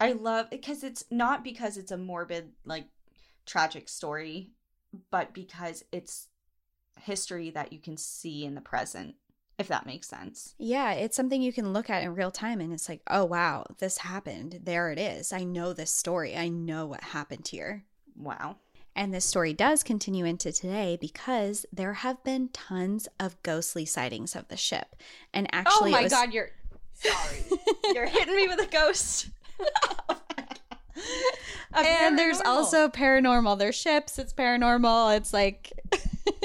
[0.00, 2.86] I love because it's not because it's a morbid, like
[3.44, 4.52] tragic story,
[5.10, 6.28] but because it's
[7.02, 9.16] history that you can see in the present,
[9.58, 10.54] if that makes sense.
[10.56, 13.66] Yeah, it's something you can look at in real time and it's like, oh, wow,
[13.78, 14.60] this happened.
[14.64, 15.34] There it is.
[15.34, 16.34] I know this story.
[16.34, 17.84] I know what happened here.
[18.16, 18.56] Wow.
[18.96, 24.34] And this story does continue into today because there have been tons of ghostly sightings
[24.34, 24.96] of the ship.
[25.34, 26.50] And actually, oh my was- god, you're
[26.94, 27.44] sorry.
[27.94, 29.28] you're hitting me with a ghost.
[31.74, 33.58] And there's also paranormal.
[33.58, 34.18] There's ships.
[34.18, 35.16] It's paranormal.
[35.16, 35.72] It's like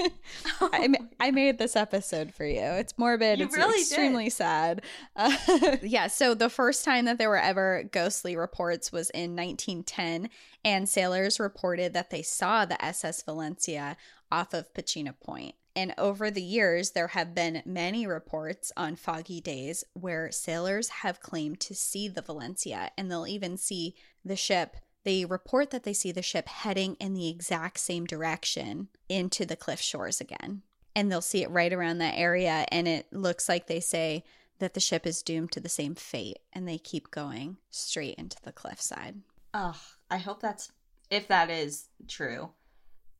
[0.61, 2.61] I, I made this episode for you.
[2.61, 3.39] It's morbid.
[3.39, 3.81] You it's really did.
[3.81, 4.81] extremely sad.
[5.15, 5.35] Uh,
[5.81, 6.07] yeah.
[6.07, 10.29] So the first time that there were ever ghostly reports was in 1910,
[10.63, 13.97] and sailors reported that they saw the SS Valencia
[14.31, 15.55] off of Pachena Point.
[15.75, 21.21] And over the years, there have been many reports on foggy days where sailors have
[21.21, 23.95] claimed to see the Valencia, and they'll even see
[24.25, 24.75] the ship.
[25.03, 29.55] They report that they see the ship heading in the exact same direction into the
[29.55, 30.61] cliff shores again.
[30.95, 34.23] And they'll see it right around that area, and it looks like they say
[34.59, 38.37] that the ship is doomed to the same fate, and they keep going straight into
[38.43, 39.21] the cliffside.
[39.53, 39.75] Ugh,
[40.09, 40.71] I hope that's
[41.09, 42.51] if that is true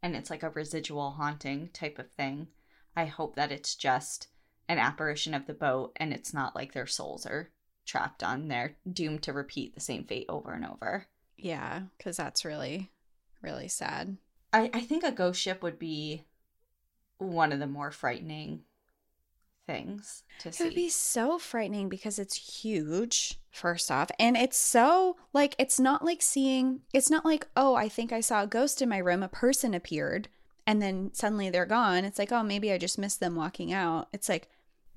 [0.01, 2.47] and it's like a residual haunting type of thing.
[2.95, 4.27] I hope that it's just
[4.67, 7.51] an apparition of the boat and it's not like their souls are
[7.85, 11.07] trapped on there, doomed to repeat the same fate over and over.
[11.41, 12.91] Yeah, because that's really,
[13.41, 14.17] really sad.
[14.53, 16.25] I, I think a ghost ship would be
[17.17, 18.61] one of the more frightening
[19.65, 20.63] things to It see.
[20.63, 24.11] It would be so frightening because it's huge, first off.
[24.19, 28.21] And it's so, like, it's not like seeing, it's not like, oh, I think I
[28.21, 29.23] saw a ghost in my room.
[29.23, 30.27] A person appeared
[30.67, 32.05] and then suddenly they're gone.
[32.05, 34.09] It's like, oh, maybe I just missed them walking out.
[34.13, 34.47] It's like,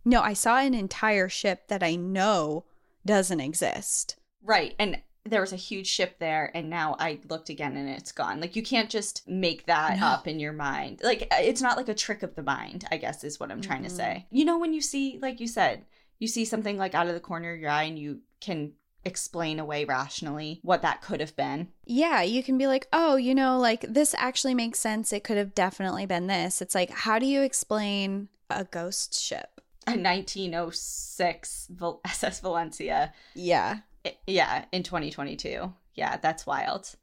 [0.04, 2.64] no, I saw an entire ship that I know
[3.06, 4.16] doesn't exist.
[4.42, 4.74] Right.
[4.78, 8.40] And there was a huge ship there, and now I looked again and it's gone.
[8.40, 10.06] Like, you can't just make that No.
[10.06, 11.00] up in your mind.
[11.02, 13.82] Like, it's not like a trick of the mind, I guess, is what I'm trying
[13.84, 13.96] to Mhm.
[13.96, 14.26] say.
[14.30, 15.86] You know, when you see, like you said,
[16.18, 18.74] you see something like out of the corner of your eye and you can
[19.06, 21.68] explain away rationally what that could have been.
[21.84, 25.12] Yeah, you can be like, oh, you know, like this actually makes sense.
[25.12, 26.62] It could have definitely been this.
[26.62, 29.60] It's like, how do you explain a ghost ship?
[29.86, 31.68] A 1906
[32.04, 33.12] SS Valencia.
[33.34, 33.80] Yeah.
[34.26, 35.72] Yeah, in 2022.
[35.94, 36.94] Yeah, that's wild.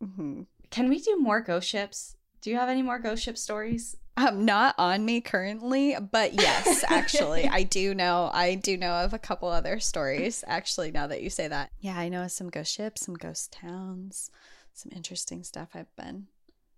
[0.00, 2.16] hmm Can we do more ghost ships?
[2.40, 3.96] Do you have any more ghost ship stories?
[4.16, 8.30] Um, not on me currently, but yes, actually, I do know.
[8.32, 10.44] I do know of a couple other stories.
[10.46, 13.52] Actually, now that you say that, yeah, I know of some ghost ships, some ghost
[13.52, 14.30] towns,
[14.74, 16.26] some interesting stuff I've been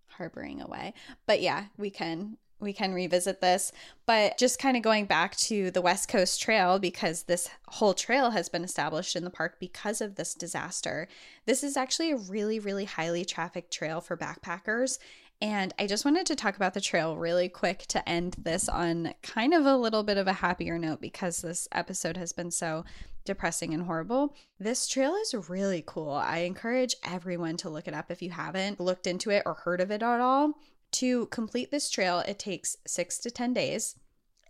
[0.07, 0.95] harboring away.
[1.27, 3.73] But yeah, we can we can revisit this.
[4.07, 8.31] But just kind of going back to the West Coast Trail because this whole trail
[8.31, 11.09] has been established in the park because of this disaster.
[11.47, 14.99] This is actually a really, really highly trafficked trail for backpackers.
[15.41, 19.15] And I just wanted to talk about the trail really quick to end this on
[19.23, 22.85] kind of a little bit of a happier note because this episode has been so
[23.25, 24.35] depressing and horrible.
[24.59, 26.13] This trail is really cool.
[26.13, 29.81] I encourage everyone to look it up if you haven't looked into it or heard
[29.81, 30.55] of it at all.
[30.95, 33.97] To complete this trail, it takes six to 10 days.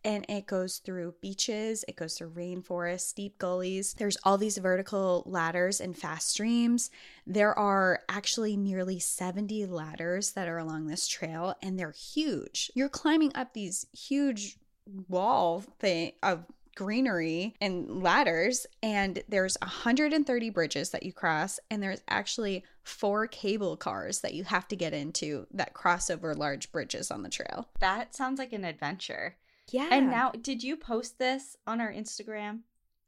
[0.04, 3.94] and it goes through beaches, it goes through rainforests, steep gullies.
[3.94, 6.90] There's all these vertical ladders and fast streams.
[7.26, 12.70] There are actually nearly 70 ladders that are along this trail, and they're huge.
[12.74, 14.58] You're climbing up these huge
[15.08, 16.44] wall thing of
[16.74, 23.76] greenery and ladders and there's 130 bridges that you cross and there's actually four cable
[23.76, 27.68] cars that you have to get into that cross over large bridges on the trail.
[27.80, 29.36] That sounds like an adventure.
[29.70, 29.88] Yeah.
[29.90, 32.60] And now, did you post this on our Instagram?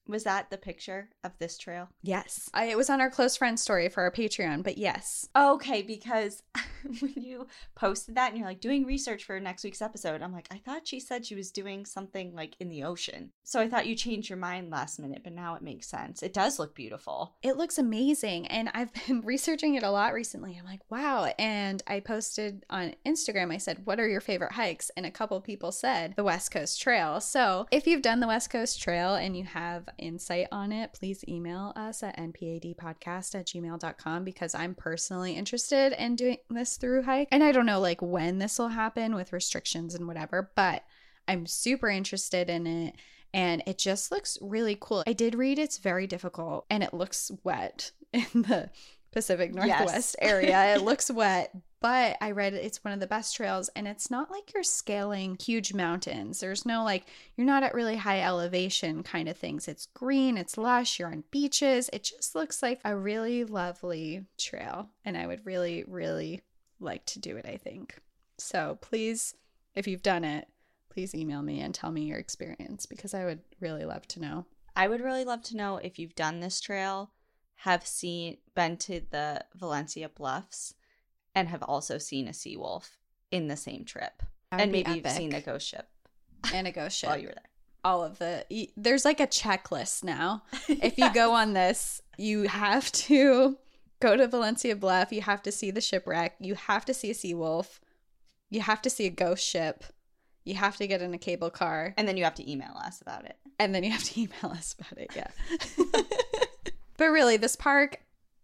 [0.09, 1.89] Was that the picture of this trail?
[2.03, 2.49] yes.
[2.55, 5.29] I, it was on our close friend story for our Patreon, but yes.
[5.37, 6.43] Okay, because
[7.01, 10.49] when you posted that and you're like doing research for next week's episode, I'm like,
[10.51, 13.33] I thought she said she was doing something like in the ocean.
[13.45, 16.23] So I thought you changed your mind last minute, but now it makes sense.
[16.23, 17.35] It does look beautiful.
[17.43, 18.47] It looks amazing.
[18.47, 20.57] And I've been researching it a lot recently.
[20.59, 21.33] I'm like, wow.
[21.39, 24.91] And I posted on Instagram, I said, what are your favorite hikes?
[24.97, 27.21] And a couple people said the West Coast Trail.
[27.21, 31.25] So if you've done the West Coast Trail and you have insight on it, please
[31.29, 37.29] email us at npadpodcast at gmail.com because I'm personally interested in doing this through hike.
[37.31, 40.85] And I don't know like when this will happen with restrictions and whatever, but
[41.29, 42.95] I'm super interested in it
[43.35, 45.05] and it just looks really cool.
[45.07, 48.71] I did read it's very difficult and it looks wet in the
[49.17, 50.75] Pacific Northwest area.
[50.75, 51.51] It looks wet,
[51.81, 55.39] but I read it's one of the best trails and it's not like you're scaling
[55.41, 56.41] huge mountains.
[56.41, 59.69] There's no like you're not at really high elevation kind of things.
[59.69, 61.89] It's green, it's lush, you're on beaches.
[61.95, 66.43] It just looks like a really lovely trail and I would really really
[66.79, 67.99] like to do it, I think.
[68.37, 69.35] So, please
[69.75, 70.47] if you've done it,
[70.91, 74.45] please email me and tell me your experience because I would really love to know.
[74.77, 77.13] I would really love to know if you've done this trail,
[77.61, 80.75] have seen, been to the Valencia Bluffs,
[81.35, 82.99] and have also seen a sea wolf
[83.31, 84.23] in the same trip.
[84.53, 85.89] And be maybe you've seen a ghost ship
[86.55, 87.09] and a ghost ship.
[87.11, 87.43] while you were there.
[87.85, 88.45] all of the
[88.77, 90.45] there's like a checklist now.
[90.69, 93.59] If you go on this, you have to
[94.01, 97.15] go to Valencia Bluff, you have to see the shipwreck, you have to see a
[97.15, 97.81] sea wolf,
[98.51, 99.83] you have to see a ghost ship,
[100.45, 103.01] you have to get in a cable car, And then you have to email us
[103.01, 103.37] about it.
[103.59, 105.11] and then you have to email us about it.
[105.17, 105.31] Yeah.
[106.97, 108.01] but really, this park,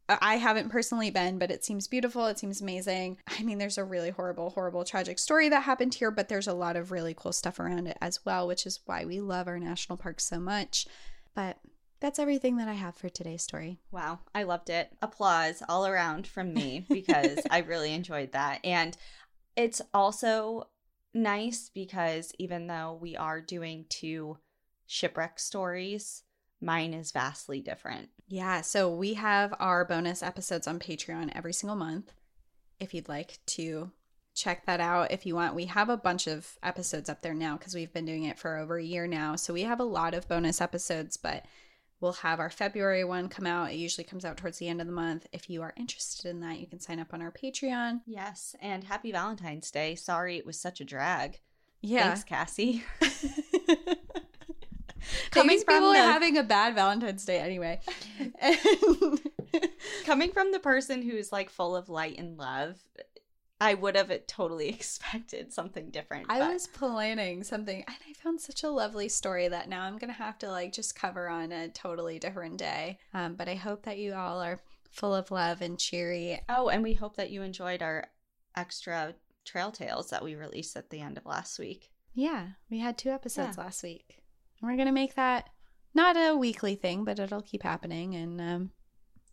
[0.09, 2.27] I I haven't personally been, but it seems beautiful.
[2.27, 3.19] It seems amazing.
[3.39, 6.55] I mean, there's a really horrible, horrible, tragic story that happened here, but there's a
[6.55, 9.59] lot of really cool stuff around it as well, which is why we love our
[9.59, 10.87] national parks so much.
[11.35, 11.59] But
[12.03, 13.79] that's everything that I have for today's story.
[13.93, 14.91] Wow, I loved it.
[15.01, 18.59] Applause all around from me because I really enjoyed that.
[18.65, 18.97] And
[19.55, 20.69] it's also
[21.15, 24.39] nice because even though we are doing two
[24.87, 26.25] shipwreck stories,
[26.63, 28.09] mine is vastly different.
[28.29, 32.13] Yeah, so we have our bonus episodes on Patreon every single month.
[32.81, 33.91] If you'd like to
[34.35, 37.57] check that out, if you want, we have a bunch of episodes up there now
[37.57, 39.37] because we've been doing it for over a year now.
[39.37, 41.45] So we have a lot of bonus episodes, but
[42.01, 43.73] we'll have our February one come out.
[43.73, 45.27] It usually comes out towards the end of the month.
[45.33, 48.01] If you are interested in that, you can sign up on our Patreon.
[48.07, 49.95] Yes, and happy Valentine's Day.
[49.95, 51.41] Sorry it was such a drag.
[51.81, 52.09] Yeah.
[52.09, 52.85] Thanks, Cassie.
[55.31, 57.81] Coming from people the- are having a bad Valentine's Day anyway.
[60.05, 62.77] Coming from the person who's like full of light and love,
[63.61, 66.27] I would have totally expected something different.
[66.29, 70.13] I was planning something and I found such a lovely story that now I'm gonna
[70.13, 72.99] have to like just cover on a totally different day.
[73.15, 74.59] Um, but I hope that you all are
[74.91, 76.41] full of love and cheery.
[76.49, 78.07] Oh, and we hope that you enjoyed our
[78.57, 81.91] extra trail tales that we released at the end of last week.
[82.15, 83.65] Yeah, we had two episodes Yeah.
[83.65, 84.22] last week.
[84.63, 85.51] We're gonna make that
[85.95, 88.71] not a weekly thing, but it'll keep happening and um,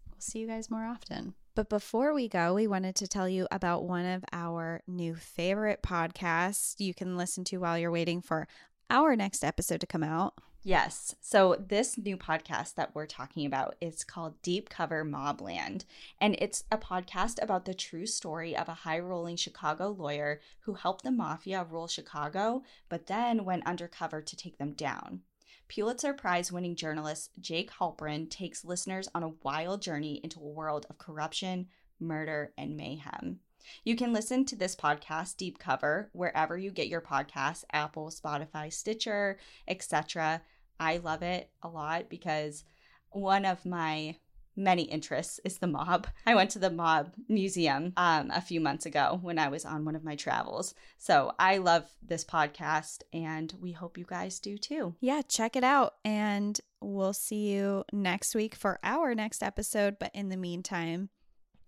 [0.09, 1.35] we'll see you guys more often.
[1.55, 5.81] But before we go, we wanted to tell you about one of our new favorite
[5.81, 8.47] podcasts you can listen to while you're waiting for
[8.89, 10.35] our next episode to come out.
[10.61, 11.15] Yes.
[11.21, 15.85] So this new podcast that we're talking about is called Deep Cover Mobland.
[16.19, 20.73] And it's a podcast about the true story of a high rolling Chicago lawyer who
[20.73, 25.21] helped the mafia rule Chicago, but then went undercover to take them down.
[25.69, 30.85] Pulitzer Prize winning journalist Jake Halpern takes listeners on a wild journey into a world
[30.89, 31.67] of corruption,
[32.01, 33.39] murder, and mayhem.
[33.83, 38.71] You can listen to this podcast, Deep Cover, wherever you get your podcasts Apple, Spotify,
[38.71, 39.37] Stitcher,
[39.67, 40.41] etc.
[40.79, 42.63] I love it a lot because
[43.11, 44.15] one of my
[44.59, 46.07] many interests is the mob.
[46.25, 49.85] I went to the mob museum um, a few months ago when I was on
[49.85, 50.75] one of my travels.
[50.97, 54.95] So I love this podcast and we hope you guys do too.
[54.99, 55.95] yeah, check it out.
[56.03, 59.97] And we'll see you next week for our next episode.
[59.99, 61.09] But in the meantime,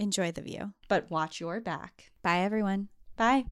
[0.02, 0.74] enjoy the view.
[0.88, 2.12] But watch your back.
[2.24, 2.90] Bye, everyone.
[3.16, 3.46] Bye.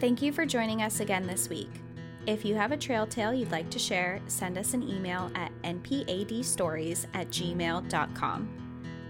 [0.00, 1.70] Thank you for joining us again this week.
[2.26, 5.50] If you have a trail tale you'd like to share, send us an email at
[5.62, 8.48] npadstories at gmail.com.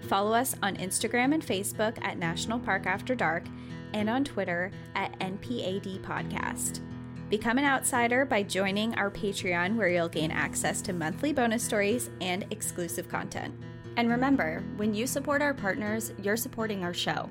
[0.03, 3.45] Follow us on Instagram and Facebook at National Park After Dark
[3.93, 6.81] and on Twitter at NPAD Podcast.
[7.29, 12.09] Become an outsider by joining our Patreon, where you'll gain access to monthly bonus stories
[12.22, 13.55] and exclusive content.
[13.99, 17.29] And remember, when you support our partners, you're supporting our show.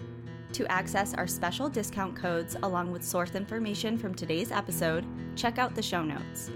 [0.54, 5.04] To access our special discount codes along with source information from today's episode,
[5.36, 6.52] check out the show notes.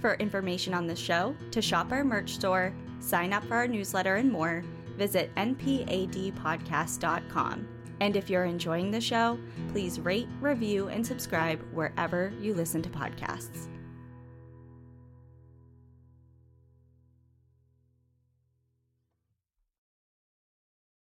[0.00, 4.16] For information on the show, to shop our merch store, sign up for our newsletter,
[4.16, 4.64] and more,
[4.96, 7.68] visit npadpodcast.com.
[8.00, 9.38] And if you're enjoying the show,
[9.68, 13.68] please rate, review, and subscribe wherever you listen to podcasts.